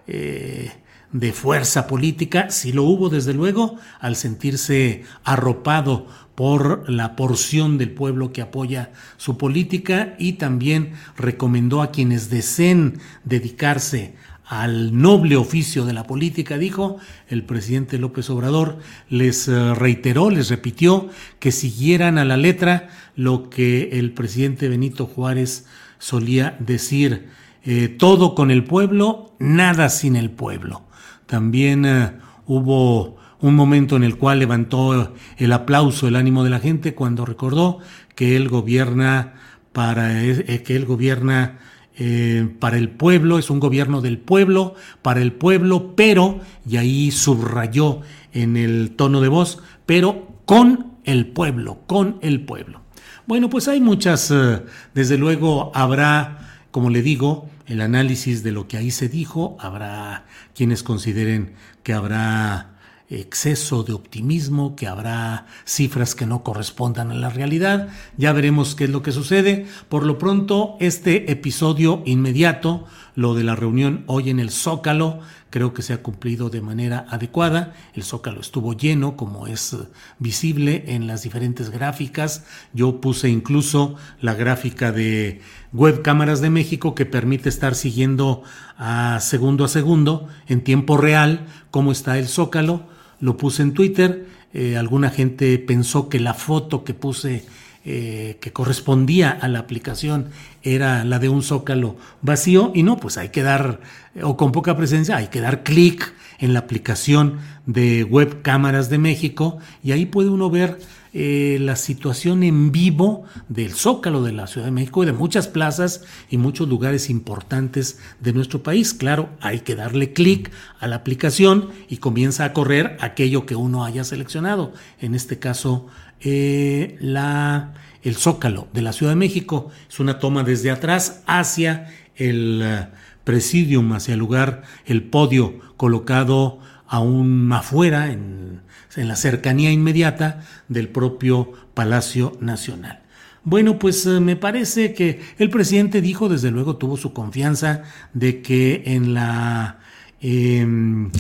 eh, 0.07 0.73
de 1.13 1.33
fuerza 1.33 1.87
política, 1.87 2.51
si 2.51 2.73
lo 2.73 2.85
hubo 2.85 3.09
desde 3.09 3.35
luego, 3.35 3.77
al 3.99 4.15
sentirse 4.15 5.05
arropado 5.25 6.07
por 6.39 6.89
la 6.89 7.17
porción 7.17 7.79
del 7.79 7.91
pueblo 7.91 8.33
que 8.33 8.43
apoya 8.43 8.93
su 9.17 9.37
política 9.37 10.15
y 10.21 10.35
también 10.35 10.93
recomendó 11.17 11.83
a 11.83 11.91
quienes 11.91 12.31
deseen 12.31 13.01
dedicarse 13.25 14.15
al 14.45 14.97
noble 14.97 15.35
oficio 15.35 15.85
de 15.85 15.95
la 15.95 16.05
política, 16.05 16.57
dijo 16.57 16.99
el 17.27 17.43
presidente 17.43 17.99
López 17.99 18.31
Obrador, 18.31 18.79
les 19.11 19.49
eh, 19.49 19.75
reiteró, 19.75 20.31
les 20.31 20.49
repitió 20.49 21.09
que 21.41 21.51
siguieran 21.51 22.19
a 22.19 22.25
la 22.25 22.37
letra 22.37 22.89
lo 23.17 23.51
que 23.51 23.99
el 23.99 24.13
presidente 24.13 24.69
Benito 24.69 25.07
Juárez 25.07 25.67
solía 25.99 26.57
decir, 26.61 27.31
eh, 27.65 27.89
todo 27.89 28.37
con 28.37 28.53
el 28.53 28.63
pueblo, 28.63 29.35
nada 29.41 29.89
sin 29.89 30.15
el 30.15 30.31
pueblo. 30.31 30.83
También 31.27 31.85
eh, 31.85 32.13
hubo 32.47 33.18
un 33.41 33.55
momento 33.55 33.97
en 33.97 34.05
el 34.05 34.17
cual 34.17 34.39
levantó 34.41 35.15
el 35.37 35.53
aplauso, 35.53 36.09
el 36.09 36.17
ánimo 36.17 36.45
de 36.45 36.51
la 36.51 36.61
gente 36.61 36.95
cuando 36.95 37.25
recordó 37.25 37.79
que 38.15 38.37
él 38.37 38.49
gobierna 38.49 39.35
para 39.73 40.09
que 40.09 40.77
él 40.77 40.87
gobierna 40.87 41.59
eh, 42.01 42.49
para 42.61 42.79
el 42.79 42.91
pueblo, 42.91 43.41
es 43.41 43.51
un 43.51 43.59
gobierno 43.59 44.01
del 44.01 44.19
pueblo, 44.19 44.77
para 45.03 45.21
el 45.21 45.33
pueblo, 45.33 45.97
pero, 45.97 46.39
y 46.65 46.77
ahí 46.77 47.11
subrayó 47.11 48.03
en 48.33 48.57
el 48.57 48.93
tono 48.95 49.21
de 49.21 49.27
voz, 49.27 49.59
pero 49.85 50.29
con 50.45 50.93
el 51.03 51.27
pueblo, 51.27 51.81
con 51.89 52.19
el 52.23 52.45
pueblo. 52.45 52.83
Bueno, 53.27 53.51
pues 53.51 53.67
hay 53.67 53.81
muchas, 53.81 54.31
eh, 54.31 54.63
desde 54.95 55.19
luego 55.19 55.73
habrá, 55.75 56.61
como 56.71 56.89
le 56.89 57.03
digo, 57.03 57.51
el 57.67 57.81
análisis 57.81 58.45
de 58.45 58.53
lo 58.53 58.69
que 58.69 58.77
ahí 58.77 58.93
se 58.93 59.09
dijo, 59.09 59.57
habrá 59.59 60.25
quienes 60.55 60.85
consideren 60.85 61.55
que 61.83 61.95
habrá 61.95 62.78
exceso 63.11 63.85
de 63.85 63.95
optimismo, 63.95 64.77
que 64.77 64.87
habrá 64.87 65.47
cifras 65.65 66.15
que 66.15 66.27
no 66.27 66.43
correspondan 66.43 67.11
a 67.11 67.15
la 67.15 67.31
realidad. 67.31 67.89
Ya 68.17 68.33
veremos 68.33 68.75
qué 68.75 68.85
es 68.85 68.91
lo 68.91 69.03
que 69.03 69.13
sucede. 69.13 69.67
Por 69.89 70.05
lo 70.05 70.19
pronto, 70.19 70.77
este 70.81 71.31
episodio 71.33 72.03
inmediato, 72.05 72.85
lo 73.15 73.35
de 73.35 73.45
la 73.45 73.57
reunión 73.57 74.05
hoy 74.07 74.31
en 74.31 74.41
el 74.41 74.51
Zócalo, 74.51 75.21
creo 75.51 75.73
que 75.73 75.81
se 75.81 75.95
ha 75.95 76.03
cumplido 76.03 76.51
de 76.51 76.61
manera 76.61 77.07
adecuada. 77.09 77.75
El 77.95 78.03
Zócalo 78.03 78.43
estuvo 78.43 78.75
lleno, 78.75 79.17
como 79.17 79.47
es 79.47 79.75
visible 80.19 80.85
en 80.89 81.07
las 81.07 81.23
diferentes 81.23 81.71
gráficas. 81.71 82.45
Yo 82.75 83.01
puse 83.01 83.31
incluso 83.31 83.97
la 84.21 84.35
gráfica 84.35 84.93
de 84.93 85.41
Web 85.73 86.03
Cámaras 86.03 86.43
de 86.43 86.51
México 86.51 86.95
que 86.95 87.07
permite 87.07 87.49
estar 87.49 87.75
siguiendo 87.75 88.43
a 88.77 89.19
segundo 89.21 89.65
a 89.65 89.69
segundo, 89.69 90.29
en 90.47 90.63
tiempo 90.63 90.99
real, 90.99 91.47
cómo 91.71 91.91
está 91.91 92.19
el 92.19 92.29
Zócalo 92.29 92.98
lo 93.21 93.37
puse 93.37 93.63
en 93.63 93.75
Twitter, 93.75 94.27
eh, 94.55 94.77
alguna 94.77 95.11
gente 95.11 95.59
pensó 95.59 96.09
que 96.09 96.21
la 96.21 96.35
foto 96.35 96.85
que 96.85 96.95
puse 96.95 97.45
eh, 97.85 98.37
que 98.41 98.53
correspondía 98.53 99.31
a 99.31 99.49
la 99.49 99.61
aplicación 99.61 100.31
era 100.63 101.05
la 101.05 101.19
de 101.19 101.29
un 101.29 101.43
zócalo 101.43 101.97
vacío 102.23 102.73
y 102.75 102.83
no, 102.83 102.99
pues 102.99 103.17
hay 103.17 103.31
que 103.31 103.43
dar, 103.43 103.81
o 104.23 104.37
con 104.37 104.53
poca 104.53 104.77
presencia, 104.77 105.17
hay 105.17 105.29
que 105.29 105.41
dar 105.41 105.63
clic 105.63 106.13
en 106.39 106.53
la 106.53 106.59
aplicación 106.59 107.39
de 107.67 108.05
Web 108.05 108.43
Cámaras 108.43 108.91
de 108.91 108.99
México 108.99 109.59
y 109.83 109.93
ahí 109.93 110.07
puede 110.07 110.29
uno 110.29 110.51
ver 110.51 110.79
eh, 111.21 111.59
la 111.59 111.75
situación 111.75 112.45
en 112.45 112.71
vivo 112.71 113.25
del 113.49 113.73
Zócalo 113.73 114.23
de 114.23 114.31
la 114.31 114.47
Ciudad 114.47 114.69
de 114.69 114.71
México 114.71 115.03
y 115.03 115.07
de 115.07 115.13
muchas 115.13 115.49
plazas 115.49 116.05
y 116.31 116.37
muchos 116.37 116.69
lugares 116.69 117.11
importantes 117.11 117.99
de 118.21 118.33
nuestro 118.33 118.63
país. 118.63 118.95
Claro, 118.95 119.29
hay 119.41 119.59
que 119.59 119.75
darle 119.75 120.13
clic 120.13 120.53
a 120.79 120.87
la 120.87 120.95
aplicación 120.95 121.71
y 121.89 121.97
comienza 121.97 122.45
a 122.45 122.53
correr 122.53 122.97
aquello 123.01 123.47
que 123.47 123.57
uno 123.57 123.85
haya 123.85 124.05
seleccionado. 124.05 124.73
En 125.01 125.17
este 125.17 125.41
caso, 125.41 125.89
eh, 126.21 126.97
la, 127.01 127.75
el 128.05 128.15
Zócalo 128.15 128.69
de 128.73 128.83
la 128.83 128.93
Ciudad 128.93 129.11
de 129.11 129.17
México 129.17 129.71
es 129.89 129.99
una 129.99 130.21
toma 130.21 130.45
desde 130.45 130.71
atrás 130.71 131.25
hacia 131.27 131.93
el 132.15 132.63
eh, 132.63 132.87
presidium, 133.25 133.93
hacia 133.93 134.15
el 134.15 134.21
lugar, 134.21 134.63
el 134.87 135.03
podio 135.03 135.59
colocado 135.77 136.61
aún 136.87 137.53
afuera 137.53 138.13
en 138.13 138.63
en 138.99 139.09
la 139.09 139.17
cercanía 139.17 139.71
inmediata 139.71 140.43
del 140.69 140.89
propio 140.89 141.53
Palacio 141.75 142.37
Nacional. 142.41 143.03
Bueno, 143.45 143.79
pues 143.79 144.05
eh, 144.05 144.21
me 144.21 144.37
parece 144.37 144.93
que 144.93 145.21
el 145.39 145.49
presidente 145.49 146.01
dijo, 146.01 146.29
desde 146.29 146.51
luego 146.51 146.77
tuvo 146.77 146.97
su 146.97 147.13
confianza 147.13 147.83
de 148.13 148.43
que 148.43 148.83
en 148.87 149.15
la... 149.15 149.79
Em, 150.21 151.11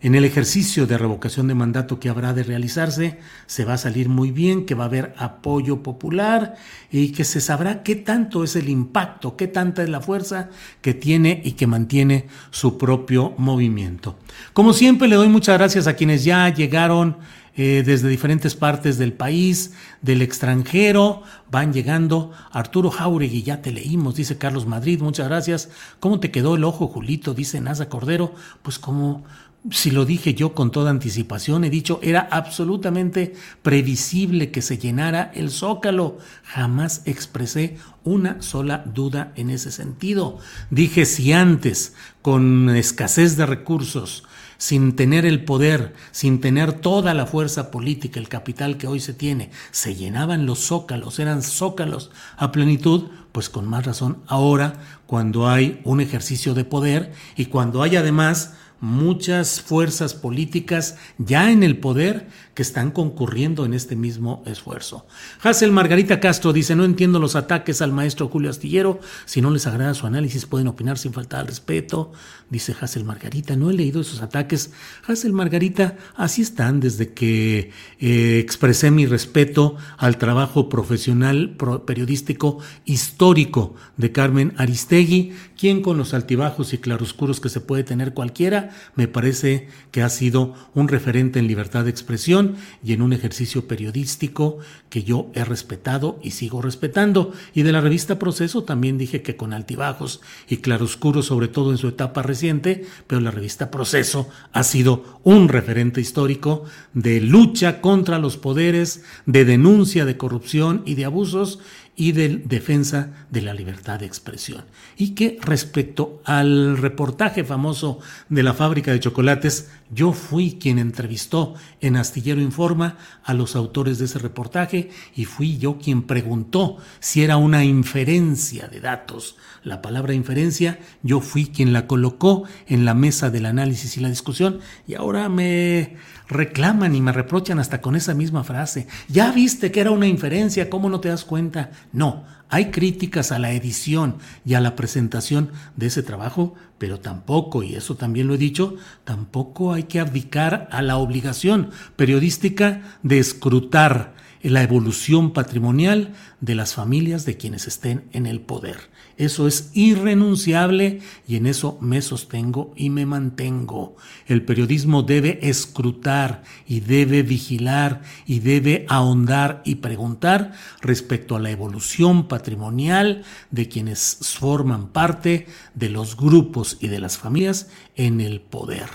en 0.00 0.14
el 0.14 0.24
ejercicio 0.24 0.86
de 0.86 0.96
revocación 0.96 1.48
de 1.48 1.54
mandato 1.54 1.98
que 1.98 2.08
habrá 2.08 2.32
de 2.32 2.44
realizarse, 2.44 3.18
se 3.46 3.64
va 3.64 3.74
a 3.74 3.78
salir 3.78 4.08
muy 4.08 4.30
bien, 4.30 4.64
que 4.64 4.74
va 4.74 4.84
a 4.84 4.86
haber 4.86 5.14
apoyo 5.18 5.82
popular 5.82 6.54
y 6.90 7.08
que 7.08 7.24
se 7.24 7.40
sabrá 7.40 7.82
qué 7.82 7.96
tanto 7.96 8.44
es 8.44 8.54
el 8.54 8.68
impacto, 8.68 9.36
qué 9.36 9.48
tanta 9.48 9.82
es 9.82 9.88
la 9.88 10.00
fuerza 10.00 10.50
que 10.82 10.94
tiene 10.94 11.40
y 11.44 11.52
que 11.52 11.66
mantiene 11.66 12.26
su 12.50 12.78
propio 12.78 13.34
movimiento. 13.38 14.16
Como 14.52 14.72
siempre, 14.72 15.08
le 15.08 15.16
doy 15.16 15.28
muchas 15.28 15.58
gracias 15.58 15.86
a 15.86 15.94
quienes 15.94 16.24
ya 16.24 16.48
llegaron 16.48 17.16
eh, 17.60 17.82
desde 17.84 18.08
diferentes 18.08 18.54
partes 18.54 18.98
del 18.98 19.12
país, 19.12 19.72
del 20.00 20.22
extranjero, 20.22 21.24
van 21.50 21.72
llegando. 21.72 22.30
Arturo 22.52 22.88
Jauregui, 22.88 23.42
ya 23.42 23.62
te 23.62 23.72
leímos, 23.72 24.14
dice 24.14 24.38
Carlos 24.38 24.64
Madrid, 24.64 25.02
muchas 25.02 25.26
gracias. 25.26 25.68
¿Cómo 25.98 26.20
te 26.20 26.30
quedó 26.30 26.54
el 26.54 26.62
ojo, 26.62 26.86
Julito? 26.86 27.34
Dice 27.34 27.60
Nasa 27.60 27.88
Cordero. 27.88 28.32
Pues 28.62 28.78
como 28.78 29.24
si 29.70 29.90
lo 29.90 30.04
dije 30.04 30.34
yo 30.34 30.54
con 30.54 30.70
toda 30.70 30.90
anticipación, 30.90 31.64
he 31.64 31.70
dicho, 31.70 31.98
era 32.02 32.28
absolutamente 32.30 33.34
previsible 33.62 34.50
que 34.50 34.62
se 34.62 34.78
llenara 34.78 35.30
el 35.34 35.50
zócalo. 35.50 36.18
Jamás 36.44 37.02
expresé 37.04 37.76
una 38.04 38.40
sola 38.40 38.84
duda 38.86 39.32
en 39.36 39.50
ese 39.50 39.70
sentido. 39.70 40.38
Dije, 40.70 41.04
si 41.04 41.32
antes, 41.32 41.94
con 42.22 42.70
escasez 42.70 43.36
de 43.36 43.46
recursos, 43.46 44.24
sin 44.58 44.96
tener 44.96 45.24
el 45.24 45.44
poder, 45.44 45.94
sin 46.10 46.40
tener 46.40 46.72
toda 46.72 47.14
la 47.14 47.26
fuerza 47.26 47.70
política, 47.70 48.18
el 48.18 48.28
capital 48.28 48.76
que 48.76 48.88
hoy 48.88 49.00
se 49.00 49.14
tiene, 49.14 49.50
se 49.70 49.94
llenaban 49.94 50.46
los 50.46 50.58
zócalos, 50.58 51.18
eran 51.20 51.42
zócalos 51.42 52.10
a 52.36 52.52
plenitud, 52.52 53.08
pues 53.32 53.48
con 53.48 53.66
más 53.68 53.86
razón 53.86 54.18
ahora, 54.26 54.80
cuando 55.06 55.48
hay 55.48 55.80
un 55.84 56.00
ejercicio 56.00 56.54
de 56.54 56.64
poder 56.64 57.12
y 57.36 57.46
cuando 57.46 57.82
hay 57.82 57.96
además 57.96 58.54
muchas 58.80 59.60
fuerzas 59.60 60.14
políticas 60.14 60.96
ya 61.18 61.50
en 61.50 61.62
el 61.62 61.78
poder 61.78 62.28
que 62.54 62.62
están 62.62 62.90
concurriendo 62.90 63.64
en 63.64 63.74
este 63.74 63.96
mismo 63.96 64.42
esfuerzo. 64.46 65.06
Hazel 65.42 65.72
Margarita 65.72 66.20
Castro 66.20 66.52
dice, 66.52 66.74
no 66.74 66.84
entiendo 66.84 67.18
los 67.18 67.36
ataques 67.36 67.82
al 67.82 67.92
maestro 67.92 68.28
Julio 68.28 68.50
Astillero, 68.50 69.00
si 69.26 69.40
no 69.40 69.50
les 69.50 69.66
agrada 69.66 69.94
su 69.94 70.06
análisis 70.06 70.46
pueden 70.46 70.68
opinar 70.68 70.98
sin 70.98 71.12
faltar 71.12 71.40
al 71.40 71.46
respeto, 71.46 72.12
dice 72.50 72.74
Hazel 72.80 73.04
Margarita, 73.04 73.56
no 73.56 73.70
he 73.70 73.74
leído 73.74 74.00
esos 74.00 74.22
ataques. 74.22 74.70
Hazel 75.06 75.32
Margarita, 75.32 75.96
así 76.16 76.42
están 76.42 76.80
desde 76.80 77.12
que 77.12 77.70
eh, 78.00 78.38
expresé 78.38 78.90
mi 78.90 79.06
respeto 79.06 79.76
al 79.96 80.18
trabajo 80.18 80.68
profesional 80.68 81.56
periodístico 81.86 82.58
histórico 82.84 83.74
de 83.96 84.12
Carmen 84.12 84.54
Aristegui, 84.56 85.32
quien 85.58 85.82
con 85.82 85.98
los 85.98 86.14
altibajos 86.14 86.72
y 86.72 86.78
claroscuros 86.78 87.40
que 87.40 87.48
se 87.48 87.60
puede 87.60 87.82
tener 87.82 88.14
cualquiera, 88.14 88.70
me 88.94 89.08
parece 89.08 89.68
que 89.90 90.02
ha 90.02 90.08
sido 90.08 90.54
un 90.72 90.86
referente 90.86 91.40
en 91.40 91.48
libertad 91.48 91.84
de 91.84 91.90
expresión 91.90 92.54
y 92.82 92.92
en 92.92 93.02
un 93.02 93.12
ejercicio 93.12 93.66
periodístico 93.66 94.58
que 94.88 95.02
yo 95.02 95.30
he 95.34 95.44
respetado 95.44 96.20
y 96.22 96.30
sigo 96.30 96.62
respetando. 96.62 97.32
Y 97.54 97.62
de 97.62 97.72
la 97.72 97.80
revista 97.80 98.20
Proceso 98.20 98.62
también 98.62 98.98
dije 98.98 99.20
que 99.22 99.36
con 99.36 99.52
altibajos 99.52 100.20
y 100.48 100.58
claroscuros, 100.58 101.26
sobre 101.26 101.48
todo 101.48 101.72
en 101.72 101.78
su 101.78 101.88
etapa 101.88 102.22
reciente, 102.22 102.86
pero 103.08 103.20
la 103.20 103.32
revista 103.32 103.70
Proceso 103.70 104.28
ha 104.52 104.62
sido 104.62 105.20
un 105.24 105.48
referente 105.48 106.00
histórico 106.00 106.64
de 106.94 107.20
lucha 107.20 107.80
contra 107.80 108.20
los 108.20 108.36
poderes, 108.36 109.02
de 109.26 109.44
denuncia 109.44 110.04
de 110.04 110.16
corrupción 110.16 110.82
y 110.86 110.94
de 110.94 111.04
abusos 111.04 111.58
y 112.00 112.12
de 112.12 112.28
defensa 112.28 113.10
de 113.28 113.42
la 113.42 113.52
libertad 113.52 113.98
de 113.98 114.06
expresión. 114.06 114.64
Y 114.96 115.16
que 115.16 115.36
respecto 115.42 116.22
al 116.24 116.78
reportaje 116.78 117.42
famoso 117.42 117.98
de 118.28 118.44
la 118.44 118.54
fábrica 118.54 118.92
de 118.92 119.00
chocolates, 119.00 119.68
yo 119.90 120.12
fui 120.12 120.58
quien 120.60 120.78
entrevistó 120.78 121.54
en 121.80 121.96
Astillero 121.96 122.40
Informa 122.40 122.98
a 123.24 123.34
los 123.34 123.56
autores 123.56 123.98
de 123.98 124.04
ese 124.04 124.20
reportaje 124.20 124.90
y 125.16 125.24
fui 125.24 125.58
yo 125.58 125.78
quien 125.78 126.02
preguntó 126.02 126.76
si 127.00 127.24
era 127.24 127.36
una 127.36 127.64
inferencia 127.64 128.68
de 128.68 128.78
datos. 128.78 129.36
La 129.64 129.82
palabra 129.82 130.14
inferencia 130.14 130.78
yo 131.02 131.20
fui 131.20 131.46
quien 131.46 131.72
la 131.72 131.88
colocó 131.88 132.44
en 132.68 132.84
la 132.84 132.94
mesa 132.94 133.28
del 133.28 133.44
análisis 133.44 133.96
y 133.96 134.00
la 134.00 134.08
discusión 134.08 134.60
y 134.86 134.94
ahora 134.94 135.28
me 135.28 135.96
reclaman 136.28 136.94
y 136.94 137.00
me 137.00 137.12
reprochan 137.12 137.58
hasta 137.58 137.80
con 137.80 137.96
esa 137.96 138.14
misma 138.14 138.44
frase. 138.44 138.86
Ya 139.08 139.32
viste 139.32 139.72
que 139.72 139.80
era 139.80 139.90
una 139.90 140.06
inferencia, 140.06 140.70
¿cómo 140.70 140.88
no 140.88 141.00
te 141.00 141.08
das 141.08 141.24
cuenta? 141.24 141.70
No, 141.92 142.24
hay 142.50 142.70
críticas 142.70 143.32
a 143.32 143.38
la 143.38 143.52
edición 143.52 144.16
y 144.44 144.54
a 144.54 144.60
la 144.60 144.76
presentación 144.76 145.50
de 145.76 145.86
ese 145.86 146.02
trabajo, 146.02 146.54
pero 146.78 147.00
tampoco, 147.00 147.62
y 147.62 147.74
eso 147.74 147.96
también 147.96 148.26
lo 148.26 148.34
he 148.34 148.38
dicho, 148.38 148.76
tampoco 149.04 149.72
hay 149.72 149.84
que 149.84 150.00
abdicar 150.00 150.68
a 150.70 150.82
la 150.82 150.96
obligación 150.96 151.70
periodística 151.96 152.82
de 153.02 153.18
escrutar 153.18 154.17
la 154.42 154.62
evolución 154.62 155.32
patrimonial 155.32 156.14
de 156.40 156.54
las 156.54 156.74
familias 156.74 157.24
de 157.24 157.36
quienes 157.36 157.66
estén 157.66 158.04
en 158.12 158.26
el 158.26 158.40
poder. 158.40 158.76
Eso 159.16 159.48
es 159.48 159.70
irrenunciable 159.74 161.00
y 161.26 161.36
en 161.36 161.46
eso 161.46 161.76
me 161.80 162.02
sostengo 162.02 162.72
y 162.76 162.88
me 162.90 163.04
mantengo. 163.04 163.96
El 164.26 164.44
periodismo 164.44 165.02
debe 165.02 165.40
escrutar 165.42 166.44
y 166.68 166.80
debe 166.80 167.24
vigilar 167.24 168.02
y 168.26 168.38
debe 168.38 168.86
ahondar 168.88 169.60
y 169.64 169.76
preguntar 169.76 170.52
respecto 170.80 171.34
a 171.34 171.40
la 171.40 171.50
evolución 171.50 172.28
patrimonial 172.28 173.24
de 173.50 173.68
quienes 173.68 174.18
forman 174.22 174.88
parte 174.88 175.46
de 175.74 175.88
los 175.88 176.16
grupos 176.16 176.76
y 176.80 176.86
de 176.86 177.00
las 177.00 177.18
familias 177.18 177.68
en 177.96 178.20
el 178.20 178.40
poder. 178.40 178.88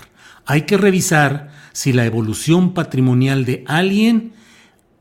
Hay 0.46 0.62
que 0.62 0.78
revisar 0.78 1.52
si 1.72 1.92
la 1.92 2.06
evolución 2.06 2.72
patrimonial 2.72 3.44
de 3.44 3.64
alguien 3.66 4.32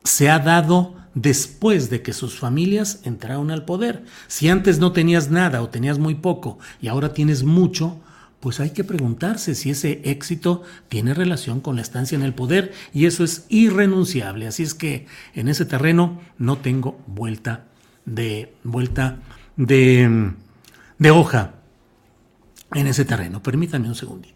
se 0.04 0.30
ha 0.30 0.39
dado 0.39 0.96
después 1.16 1.89
de 1.89 2.02
que 2.02 2.13
sus 2.13 2.39
familias 2.39 3.00
entraron 3.04 3.52
al 3.52 3.66
poder. 3.66 4.04
Si 4.28 4.50
antes 4.50 4.80
no 4.80 4.92
tenías 4.92 5.30
nada 5.30 5.62
o 5.62 5.70
tenías 5.70 6.00
muy 6.00 6.16
poco 6.16 6.60
y 6.82 6.88
ahora 6.88 7.13
tienes 7.13 7.44
mucho, 7.44 8.00
pues 8.39 8.60
hay 8.60 8.72
que 8.72 8.84
preguntarse 8.84 9.56
si 9.56 9.70
ese 9.70 10.02
éxito 10.04 10.63
tiene 10.89 11.13
relación 11.13 11.62
con 11.62 11.76
la 11.76 11.82
estancia 11.82 12.16
en 12.18 12.24
el 12.24 12.34
poder 12.34 12.74
y 12.94 13.06
eso 13.06 13.24
es 13.24 13.46
irrenunciable. 13.50 14.48
Así 14.48 14.63
es 14.63 14.74
que 14.74 15.08
en 15.34 15.48
ese 15.48 15.66
terreno 15.66 16.20
no 16.38 16.58
tengo 16.58 17.00
vuelta 17.08 17.66
de 18.06 18.54
vuelta 18.63 19.20
de, 19.56 20.34
de 20.98 21.12
hoja 21.12 21.54
en 22.74 22.88
ese 22.88 23.06
terreno. 23.06 23.42
Permítanme 23.42 23.88
un 23.88 23.96
segundito. 23.96 24.33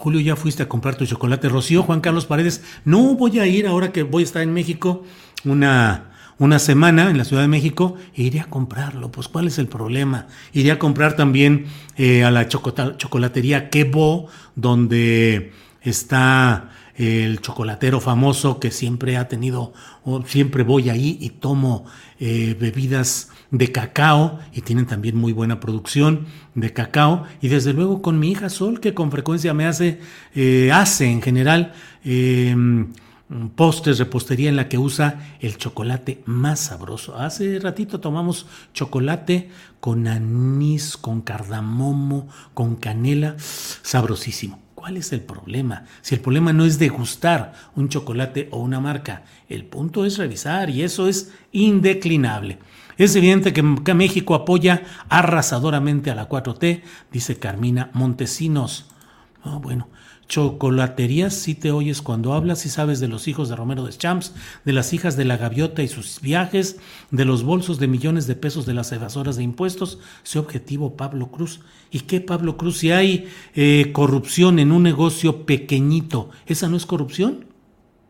Julio, 0.00 0.22
ya 0.22 0.34
fuiste 0.34 0.62
a 0.62 0.68
comprar 0.68 0.94
tu 0.94 1.04
chocolate. 1.04 1.50
Rocío, 1.50 1.82
Juan 1.82 2.00
Carlos 2.00 2.24
Paredes, 2.24 2.62
no 2.86 3.16
voy 3.16 3.38
a 3.38 3.46
ir 3.46 3.66
ahora 3.66 3.92
que 3.92 4.02
voy 4.02 4.22
a 4.22 4.24
estar 4.24 4.40
en 4.40 4.50
México 4.50 5.04
una, 5.44 6.12
una 6.38 6.58
semana 6.58 7.10
en 7.10 7.18
la 7.18 7.26
Ciudad 7.26 7.42
de 7.42 7.48
México 7.48 7.96
iré 8.14 8.40
a 8.40 8.46
comprarlo. 8.46 9.12
Pues, 9.12 9.28
¿cuál 9.28 9.46
es 9.46 9.58
el 9.58 9.68
problema? 9.68 10.26
Iré 10.54 10.70
a 10.70 10.78
comprar 10.78 11.16
también 11.16 11.66
eh, 11.98 12.24
a 12.24 12.30
la 12.30 12.48
chocolatería 12.48 13.68
Quebo, 13.68 14.28
donde 14.56 15.52
está 15.82 16.70
el 16.96 17.40
chocolatero 17.40 18.00
famoso 18.00 18.60
que 18.60 18.70
siempre 18.70 19.16
ha 19.16 19.28
tenido, 19.28 19.72
siempre 20.26 20.62
voy 20.62 20.90
ahí 20.90 21.18
y 21.20 21.30
tomo 21.30 21.84
eh, 22.18 22.56
bebidas 22.58 23.30
de 23.50 23.72
cacao 23.72 24.38
y 24.52 24.60
tienen 24.60 24.86
también 24.86 25.16
muy 25.16 25.32
buena 25.32 25.60
producción 25.60 26.26
de 26.54 26.72
cacao 26.72 27.24
y 27.40 27.48
desde 27.48 27.72
luego 27.72 28.02
con 28.02 28.18
mi 28.18 28.30
hija 28.30 28.48
Sol 28.48 28.80
que 28.80 28.94
con 28.94 29.10
frecuencia 29.10 29.54
me 29.54 29.66
hace, 29.66 30.00
eh, 30.34 30.70
hace 30.72 31.10
en 31.10 31.22
general 31.22 31.72
eh, 32.04 32.54
postres, 33.54 33.98
repostería 33.98 34.48
en 34.48 34.56
la 34.56 34.68
que 34.68 34.78
usa 34.78 35.36
el 35.40 35.56
chocolate 35.56 36.22
más 36.26 36.60
sabroso. 36.60 37.16
Hace 37.16 37.58
ratito 37.60 38.00
tomamos 38.00 38.46
chocolate 38.74 39.50
con 39.78 40.08
anís, 40.08 40.96
con 40.96 41.20
cardamomo, 41.20 42.28
con 42.54 42.76
canela, 42.76 43.36
sabrosísimo. 43.38 44.69
¿Cuál 44.80 44.96
es 44.96 45.12
el 45.12 45.20
problema? 45.20 45.84
Si 46.00 46.14
el 46.14 46.22
problema 46.22 46.54
no 46.54 46.64
es 46.64 46.78
degustar 46.78 47.52
un 47.76 47.90
chocolate 47.90 48.48
o 48.50 48.60
una 48.60 48.80
marca, 48.80 49.24
el 49.46 49.66
punto 49.66 50.06
es 50.06 50.16
revisar 50.16 50.70
y 50.70 50.82
eso 50.82 51.06
es 51.06 51.34
indeclinable. 51.52 52.58
Es 52.96 53.14
evidente 53.14 53.52
que, 53.52 53.62
México 53.62 54.34
apoya 54.34 54.82
arrasadoramente 55.10 56.10
a 56.10 56.14
la 56.14 56.30
4T, 56.30 56.80
dice 57.12 57.38
Carmina 57.38 57.90
Montesinos. 57.92 58.88
Ah, 59.44 59.58
bueno, 59.60 59.90
chocolaterías, 60.30 61.34
si 61.34 61.56
te 61.56 61.72
oyes 61.72 62.02
cuando 62.02 62.34
hablas, 62.34 62.64
y 62.64 62.68
sabes 62.68 63.00
de 63.00 63.08
los 63.08 63.26
hijos 63.26 63.48
de 63.48 63.56
Romero 63.56 63.84
de 63.84 63.92
Champs, 63.92 64.32
de 64.64 64.72
las 64.72 64.92
hijas 64.92 65.16
de 65.16 65.24
la 65.24 65.36
gaviota 65.36 65.82
y 65.82 65.88
sus 65.88 66.20
viajes, 66.20 66.78
de 67.10 67.24
los 67.24 67.42
bolsos 67.42 67.80
de 67.80 67.88
millones 67.88 68.28
de 68.28 68.36
pesos 68.36 68.64
de 68.64 68.72
las 68.72 68.92
evasoras 68.92 69.36
de 69.36 69.42
impuestos. 69.42 69.98
Ese 70.24 70.38
objetivo, 70.38 70.96
Pablo 70.96 71.32
Cruz. 71.32 71.60
¿Y 71.90 72.00
qué, 72.00 72.20
Pablo 72.20 72.56
Cruz? 72.56 72.78
Si 72.78 72.92
hay 72.92 73.28
eh, 73.54 73.90
corrupción 73.92 74.60
en 74.60 74.70
un 74.70 74.84
negocio 74.84 75.44
pequeñito, 75.44 76.30
¿esa 76.46 76.68
no 76.68 76.76
es 76.76 76.86
corrupción? 76.86 77.46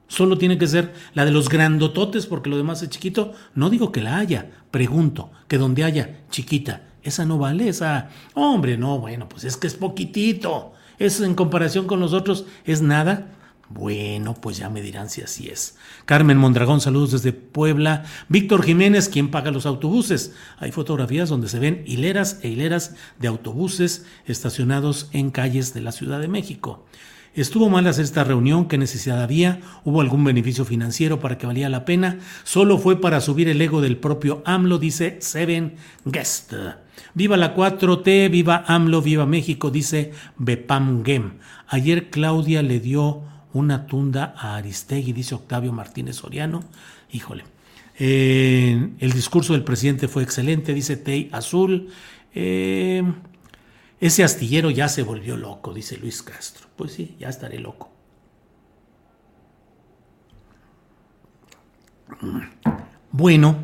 Solo 0.06 0.37
tiene 0.37 0.59
que 0.59 0.66
ser 0.66 0.92
la 1.14 1.24
de 1.24 1.30
los 1.30 1.48
grandototes 1.48 2.26
porque 2.26 2.50
lo 2.50 2.59
demás 2.59 2.83
es 2.83 2.90
chiquito. 2.90 3.33
No 3.54 3.70
digo 3.70 3.92
que 3.92 4.02
la 4.02 4.18
haya, 4.18 4.50
pregunto, 4.70 5.30
que 5.48 5.56
donde 5.56 5.85
haya 5.85 6.20
chiquita, 6.30 6.83
esa 7.02 7.24
no 7.24 7.38
vale, 7.38 7.68
esa... 7.68 8.11
Hombre, 8.35 8.76
no, 8.76 8.98
bueno, 8.98 9.26
pues 9.26 9.44
es 9.44 9.56
que 9.56 9.68
es 9.68 9.74
poquitito. 9.74 10.74
Eso 11.00 11.24
en 11.24 11.34
comparación 11.34 11.86
con 11.86 11.98
los 11.98 12.12
otros 12.12 12.44
es 12.64 12.82
nada. 12.82 13.32
Bueno, 13.70 14.34
pues 14.34 14.58
ya 14.58 14.68
me 14.68 14.82
dirán 14.82 15.08
si 15.08 15.22
así 15.22 15.48
es. 15.48 15.78
Carmen 16.04 16.36
Mondragón, 16.36 16.82
saludos 16.82 17.12
desde 17.12 17.32
Puebla. 17.32 18.04
Víctor 18.28 18.62
Jiménez, 18.62 19.08
¿quién 19.08 19.30
paga 19.30 19.50
los 19.50 19.64
autobuses? 19.64 20.34
Hay 20.58 20.72
fotografías 20.72 21.30
donde 21.30 21.48
se 21.48 21.58
ven 21.58 21.84
hileras 21.86 22.40
e 22.42 22.48
hileras 22.48 22.96
de 23.18 23.28
autobuses 23.28 24.04
estacionados 24.26 25.08
en 25.12 25.30
calles 25.30 25.72
de 25.72 25.80
la 25.80 25.92
Ciudad 25.92 26.20
de 26.20 26.28
México. 26.28 26.84
Estuvo 27.32 27.70
mal 27.70 27.86
hacer 27.86 28.04
esta 28.04 28.24
reunión, 28.24 28.66
qué 28.68 28.76
necesidad 28.76 29.22
había, 29.22 29.60
hubo 29.84 30.02
algún 30.02 30.24
beneficio 30.24 30.66
financiero 30.66 31.18
para 31.20 31.38
que 31.38 31.46
valía 31.46 31.68
la 31.68 31.84
pena, 31.86 32.18
solo 32.42 32.76
fue 32.76 33.00
para 33.00 33.20
subir 33.20 33.48
el 33.48 33.62
ego 33.62 33.80
del 33.80 33.96
propio 33.96 34.42
AMLO, 34.44 34.78
dice 34.78 35.16
Seven 35.20 35.76
Guest. 36.04 36.52
Viva 37.14 37.36
la 37.36 37.54
4T, 37.54 38.30
viva 38.30 38.64
AMLO, 38.66 39.02
viva 39.02 39.26
México, 39.26 39.70
dice 39.70 40.12
Bepam 40.36 41.04
Gem. 41.04 41.38
Ayer 41.68 42.10
Claudia 42.10 42.62
le 42.62 42.80
dio 42.80 43.22
una 43.52 43.86
tunda 43.86 44.34
a 44.36 44.56
Aristegui, 44.56 45.12
dice 45.12 45.34
Octavio 45.34 45.72
Martínez 45.72 46.16
Soriano. 46.16 46.62
Híjole. 47.12 47.44
Eh, 47.98 48.92
el 48.98 49.12
discurso 49.12 49.52
del 49.52 49.64
presidente 49.64 50.08
fue 50.08 50.22
excelente, 50.22 50.72
dice 50.72 50.96
Tey 50.96 51.28
Azul. 51.32 51.88
Eh, 52.34 53.02
ese 54.00 54.24
astillero 54.24 54.70
ya 54.70 54.88
se 54.88 55.02
volvió 55.02 55.36
loco, 55.36 55.74
dice 55.74 55.98
Luis 55.98 56.22
Castro. 56.22 56.66
Pues 56.76 56.92
sí, 56.92 57.16
ya 57.18 57.28
estaré 57.28 57.58
loco. 57.58 57.90
Bueno, 63.12 63.58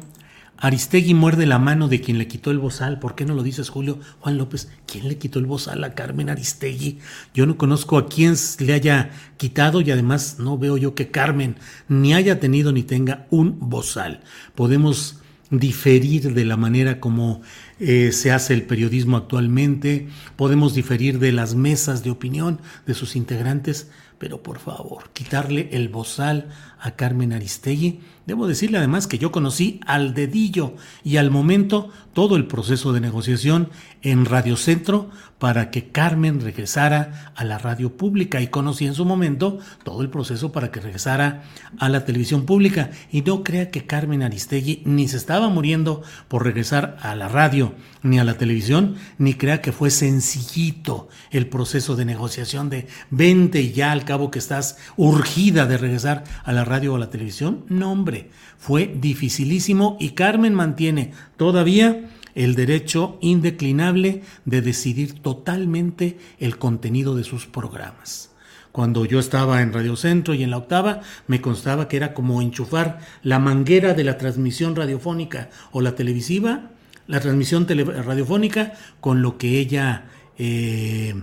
Aristegui 0.58 1.14
muerde 1.14 1.44
la 1.44 1.58
mano 1.58 1.88
de 1.88 2.00
quien 2.00 2.18
le 2.18 2.28
quitó 2.28 2.50
el 2.50 2.58
bozal. 2.58 2.98
¿Por 2.98 3.14
qué 3.14 3.24
no 3.24 3.34
lo 3.34 3.42
dices, 3.42 3.68
Julio? 3.68 3.98
Juan 4.20 4.38
López, 4.38 4.68
¿quién 4.86 5.08
le 5.08 5.18
quitó 5.18 5.38
el 5.38 5.46
bozal 5.46 5.84
a 5.84 5.94
Carmen 5.94 6.30
Aristegui? 6.30 6.98
Yo 7.34 7.46
no 7.46 7.58
conozco 7.58 7.98
a 7.98 8.08
quién 8.08 8.34
le 8.60 8.72
haya 8.72 9.10
quitado 9.36 9.80
y 9.82 9.90
además 9.90 10.36
no 10.38 10.56
veo 10.56 10.76
yo 10.76 10.94
que 10.94 11.10
Carmen 11.10 11.56
ni 11.88 12.14
haya 12.14 12.40
tenido 12.40 12.72
ni 12.72 12.82
tenga 12.82 13.26
un 13.30 13.58
bozal. 13.60 14.22
Podemos 14.54 15.20
diferir 15.50 16.34
de 16.34 16.44
la 16.44 16.56
manera 16.56 17.00
como 17.00 17.42
eh, 17.78 18.10
se 18.12 18.32
hace 18.32 18.54
el 18.54 18.62
periodismo 18.62 19.16
actualmente, 19.16 20.08
podemos 20.34 20.74
diferir 20.74 21.18
de 21.18 21.32
las 21.32 21.54
mesas 21.54 22.02
de 22.02 22.10
opinión 22.10 22.60
de 22.86 22.94
sus 22.94 23.14
integrantes, 23.14 23.90
pero 24.18 24.42
por 24.42 24.58
favor, 24.58 25.10
quitarle 25.12 25.68
el 25.72 25.88
bozal 25.88 26.48
a 26.80 26.92
Carmen 26.92 27.32
Aristegui. 27.32 28.00
Debo 28.26 28.48
decirle 28.48 28.78
además 28.78 29.06
que 29.06 29.18
yo 29.18 29.30
conocí 29.30 29.80
al 29.86 30.12
dedillo 30.12 30.74
y 31.04 31.16
al 31.16 31.30
momento 31.30 31.90
todo 32.12 32.34
el 32.34 32.46
proceso 32.46 32.92
de 32.92 33.00
negociación 33.00 33.70
en 34.02 34.24
Radio 34.24 34.56
Centro 34.56 35.10
para 35.38 35.70
que 35.70 35.90
Carmen 35.90 36.40
regresara 36.40 37.32
a 37.36 37.44
la 37.44 37.58
radio 37.58 37.96
pública 37.96 38.40
y 38.40 38.48
conocí 38.48 38.86
en 38.86 38.94
su 38.94 39.04
momento 39.04 39.58
todo 39.84 40.00
el 40.00 40.08
proceso 40.08 40.50
para 40.50 40.70
que 40.70 40.80
regresara 40.80 41.44
a 41.78 41.88
la 41.88 42.04
televisión 42.04 42.46
pública. 42.46 42.90
Y 43.12 43.22
no 43.22 43.44
crea 43.44 43.70
que 43.70 43.86
Carmen 43.86 44.22
Aristegui 44.22 44.82
ni 44.86 45.08
se 45.08 45.18
estaba 45.18 45.48
muriendo 45.48 46.02
por 46.28 46.44
regresar 46.44 46.96
a 47.02 47.14
la 47.14 47.28
radio 47.28 47.74
ni 48.02 48.18
a 48.18 48.24
la 48.24 48.38
televisión, 48.38 48.94
ni 49.18 49.34
crea 49.34 49.60
que 49.60 49.72
fue 49.72 49.90
sencillito 49.90 51.08
el 51.30 51.48
proceso 51.48 51.96
de 51.96 52.04
negociación 52.04 52.70
de 52.70 52.86
vente 53.10 53.60
y 53.60 53.72
ya 53.72 53.92
al 53.92 54.04
cabo 54.04 54.30
que 54.30 54.38
estás 54.38 54.78
urgida 54.96 55.66
de 55.66 55.76
regresar 55.76 56.24
a 56.44 56.52
la 56.52 56.64
radio 56.64 56.94
o 56.94 56.96
a 56.96 57.00
la 57.00 57.10
televisión. 57.10 57.64
No, 57.68 57.92
hombre, 57.92 58.15
fue 58.58 58.92
dificilísimo 59.00 59.96
y 60.00 60.10
Carmen 60.10 60.54
mantiene 60.54 61.12
todavía 61.36 62.10
el 62.34 62.54
derecho 62.54 63.18
indeclinable 63.20 64.22
de 64.44 64.60
decidir 64.60 65.20
totalmente 65.20 66.18
el 66.38 66.58
contenido 66.58 67.16
de 67.16 67.24
sus 67.24 67.46
programas. 67.46 68.30
Cuando 68.72 69.06
yo 69.06 69.18
estaba 69.18 69.62
en 69.62 69.72
Radio 69.72 69.96
Centro 69.96 70.34
y 70.34 70.42
en 70.42 70.50
la 70.50 70.58
octava, 70.58 71.00
me 71.26 71.40
constaba 71.40 71.88
que 71.88 71.96
era 71.96 72.12
como 72.12 72.42
enchufar 72.42 73.00
la 73.22 73.38
manguera 73.38 73.94
de 73.94 74.04
la 74.04 74.18
transmisión 74.18 74.76
radiofónica 74.76 75.48
o 75.72 75.80
la 75.80 75.94
televisiva, 75.94 76.72
la 77.06 77.20
transmisión 77.20 77.66
radiofónica 77.66 78.74
con 79.00 79.22
lo 79.22 79.38
que 79.38 79.58
ella, 79.58 80.04
eh, 80.36 81.14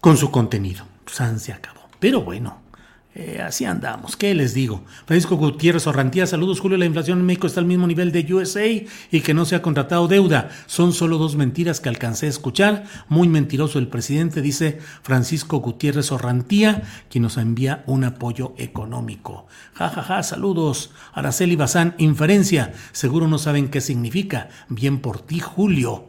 con 0.00 0.16
su 0.16 0.32
contenido. 0.32 0.84
San 1.06 1.38
se 1.38 1.52
acabó. 1.52 1.82
Pero 2.00 2.22
bueno, 2.22 2.60
eh, 3.18 3.40
así 3.40 3.64
andamos, 3.64 4.14
¿qué 4.14 4.34
les 4.34 4.52
digo? 4.52 4.82
Francisco 5.06 5.36
Gutiérrez 5.36 5.86
Orrantía, 5.86 6.26
saludos 6.26 6.60
Julio, 6.60 6.76
la 6.76 6.84
inflación 6.84 7.18
en 7.18 7.24
México 7.24 7.46
está 7.46 7.60
al 7.60 7.66
mismo 7.66 7.86
nivel 7.86 8.12
de 8.12 8.34
USA 8.34 8.66
y 8.66 9.20
que 9.22 9.32
no 9.32 9.46
se 9.46 9.56
ha 9.56 9.62
contratado 9.62 10.06
deuda. 10.06 10.50
Son 10.66 10.92
solo 10.92 11.16
dos 11.16 11.34
mentiras 11.34 11.80
que 11.80 11.88
alcancé 11.88 12.26
a 12.26 12.28
escuchar. 12.28 12.84
Muy 13.08 13.26
mentiroso 13.26 13.78
el 13.78 13.88
presidente, 13.88 14.42
dice 14.42 14.80
Francisco 15.02 15.60
Gutiérrez 15.60 16.12
Orrantía, 16.12 16.82
quien 17.08 17.22
nos 17.22 17.38
envía 17.38 17.84
un 17.86 18.04
apoyo 18.04 18.52
económico. 18.58 19.46
Ja, 19.72 19.88
ja, 19.88 20.02
ja, 20.02 20.22
saludos. 20.22 20.90
Araceli 21.14 21.56
Bazán, 21.56 21.94
inferencia. 21.96 22.74
Seguro 22.92 23.28
no 23.28 23.38
saben 23.38 23.68
qué 23.70 23.80
significa. 23.80 24.50
Bien 24.68 25.00
por 25.00 25.20
ti, 25.20 25.40
Julio. 25.40 26.08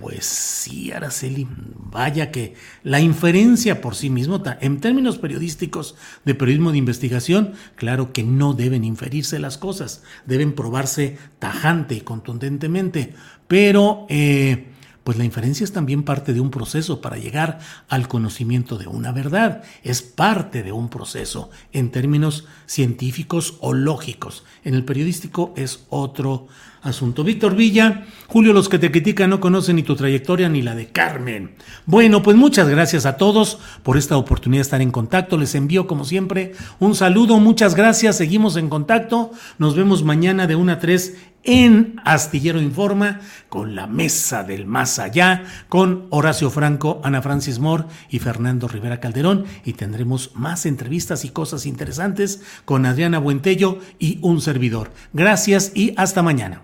Pues 0.00 0.24
sí, 0.24 0.92
Araceli, 0.92 1.46
vaya 1.50 2.30
que 2.30 2.54
la 2.82 3.00
inferencia 3.00 3.82
por 3.82 3.94
sí 3.94 4.08
mismo, 4.08 4.42
en 4.62 4.80
términos 4.80 5.18
periodísticos 5.18 5.94
de 6.24 6.34
periodismo 6.34 6.72
de 6.72 6.78
investigación, 6.78 7.52
claro 7.74 8.10
que 8.10 8.22
no 8.22 8.54
deben 8.54 8.82
inferirse 8.84 9.38
las 9.38 9.58
cosas, 9.58 10.02
deben 10.24 10.54
probarse 10.54 11.18
tajante 11.38 11.96
y 11.96 12.00
contundentemente, 12.00 13.12
pero 13.46 14.06
eh, 14.08 14.69
pues 15.04 15.16
la 15.18 15.24
inferencia 15.24 15.64
es 15.64 15.72
también 15.72 16.02
parte 16.02 16.32
de 16.32 16.40
un 16.40 16.50
proceso 16.50 17.00
para 17.00 17.16
llegar 17.16 17.58
al 17.88 18.08
conocimiento 18.08 18.78
de 18.78 18.86
una 18.86 19.12
verdad, 19.12 19.62
es 19.82 20.02
parte 20.02 20.62
de 20.62 20.72
un 20.72 20.88
proceso 20.88 21.50
en 21.72 21.90
términos 21.90 22.46
científicos 22.66 23.54
o 23.60 23.72
lógicos. 23.72 24.44
En 24.64 24.74
el 24.74 24.84
periodístico 24.84 25.52
es 25.56 25.86
otro 25.88 26.48
asunto. 26.82 27.24
Víctor 27.24 27.54
Villa, 27.56 28.06
Julio, 28.26 28.52
los 28.52 28.68
que 28.68 28.78
te 28.78 28.90
critican 28.90 29.30
no 29.30 29.40
conocen 29.40 29.76
ni 29.76 29.82
tu 29.82 29.96
trayectoria 29.96 30.48
ni 30.48 30.62
la 30.62 30.74
de 30.74 30.88
Carmen. 30.88 31.54
Bueno, 31.86 32.22
pues 32.22 32.36
muchas 32.36 32.68
gracias 32.68 33.06
a 33.06 33.16
todos 33.16 33.58
por 33.82 33.96
esta 33.96 34.16
oportunidad 34.16 34.60
de 34.60 34.62
estar 34.62 34.82
en 34.82 34.90
contacto. 34.90 35.36
Les 35.36 35.54
envío, 35.54 35.86
como 35.86 36.04
siempre, 36.04 36.52
un 36.78 36.94
saludo. 36.94 37.38
Muchas 37.38 37.74
gracias. 37.74 38.16
Seguimos 38.16 38.56
en 38.56 38.68
contacto. 38.68 39.32
Nos 39.58 39.76
vemos 39.76 40.04
mañana 40.04 40.46
de 40.46 40.56
1 40.56 40.72
a 40.72 40.78
3 40.78 41.16
en 41.42 42.00
Astillero 42.04 42.60
Informa 42.60 43.20
con 43.48 43.74
la 43.74 43.86
mesa 43.86 44.42
del 44.42 44.66
más 44.66 44.98
allá, 44.98 45.44
con 45.68 46.06
Horacio 46.10 46.50
Franco, 46.50 47.00
Ana 47.04 47.22
Francis 47.22 47.58
Moore 47.58 47.84
y 48.08 48.18
Fernando 48.18 48.68
Rivera 48.68 49.00
Calderón. 49.00 49.46
Y 49.64 49.74
tendremos 49.74 50.32
más 50.34 50.66
entrevistas 50.66 51.24
y 51.24 51.30
cosas 51.30 51.66
interesantes 51.66 52.42
con 52.64 52.86
Adriana 52.86 53.18
Buentello 53.18 53.78
y 53.98 54.18
un 54.22 54.40
servidor. 54.40 54.92
Gracias 55.12 55.72
y 55.74 55.94
hasta 55.96 56.22
mañana. 56.22 56.62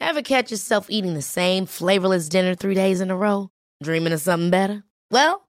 Ever 0.00 0.22
catch 0.22 0.50
yourself 0.50 0.86
eating 0.90 1.14
the 1.14 1.22
same 1.22 1.66
flavorless 1.66 2.28
dinner 2.28 2.56
three 2.56 2.74
days 2.74 3.00
in 3.00 3.10
a 3.10 3.16
row? 3.16 3.50
Dreaming 3.80 4.12
of 4.12 4.20
something 4.20 4.50
better? 4.50 4.82
Well, 5.10 5.48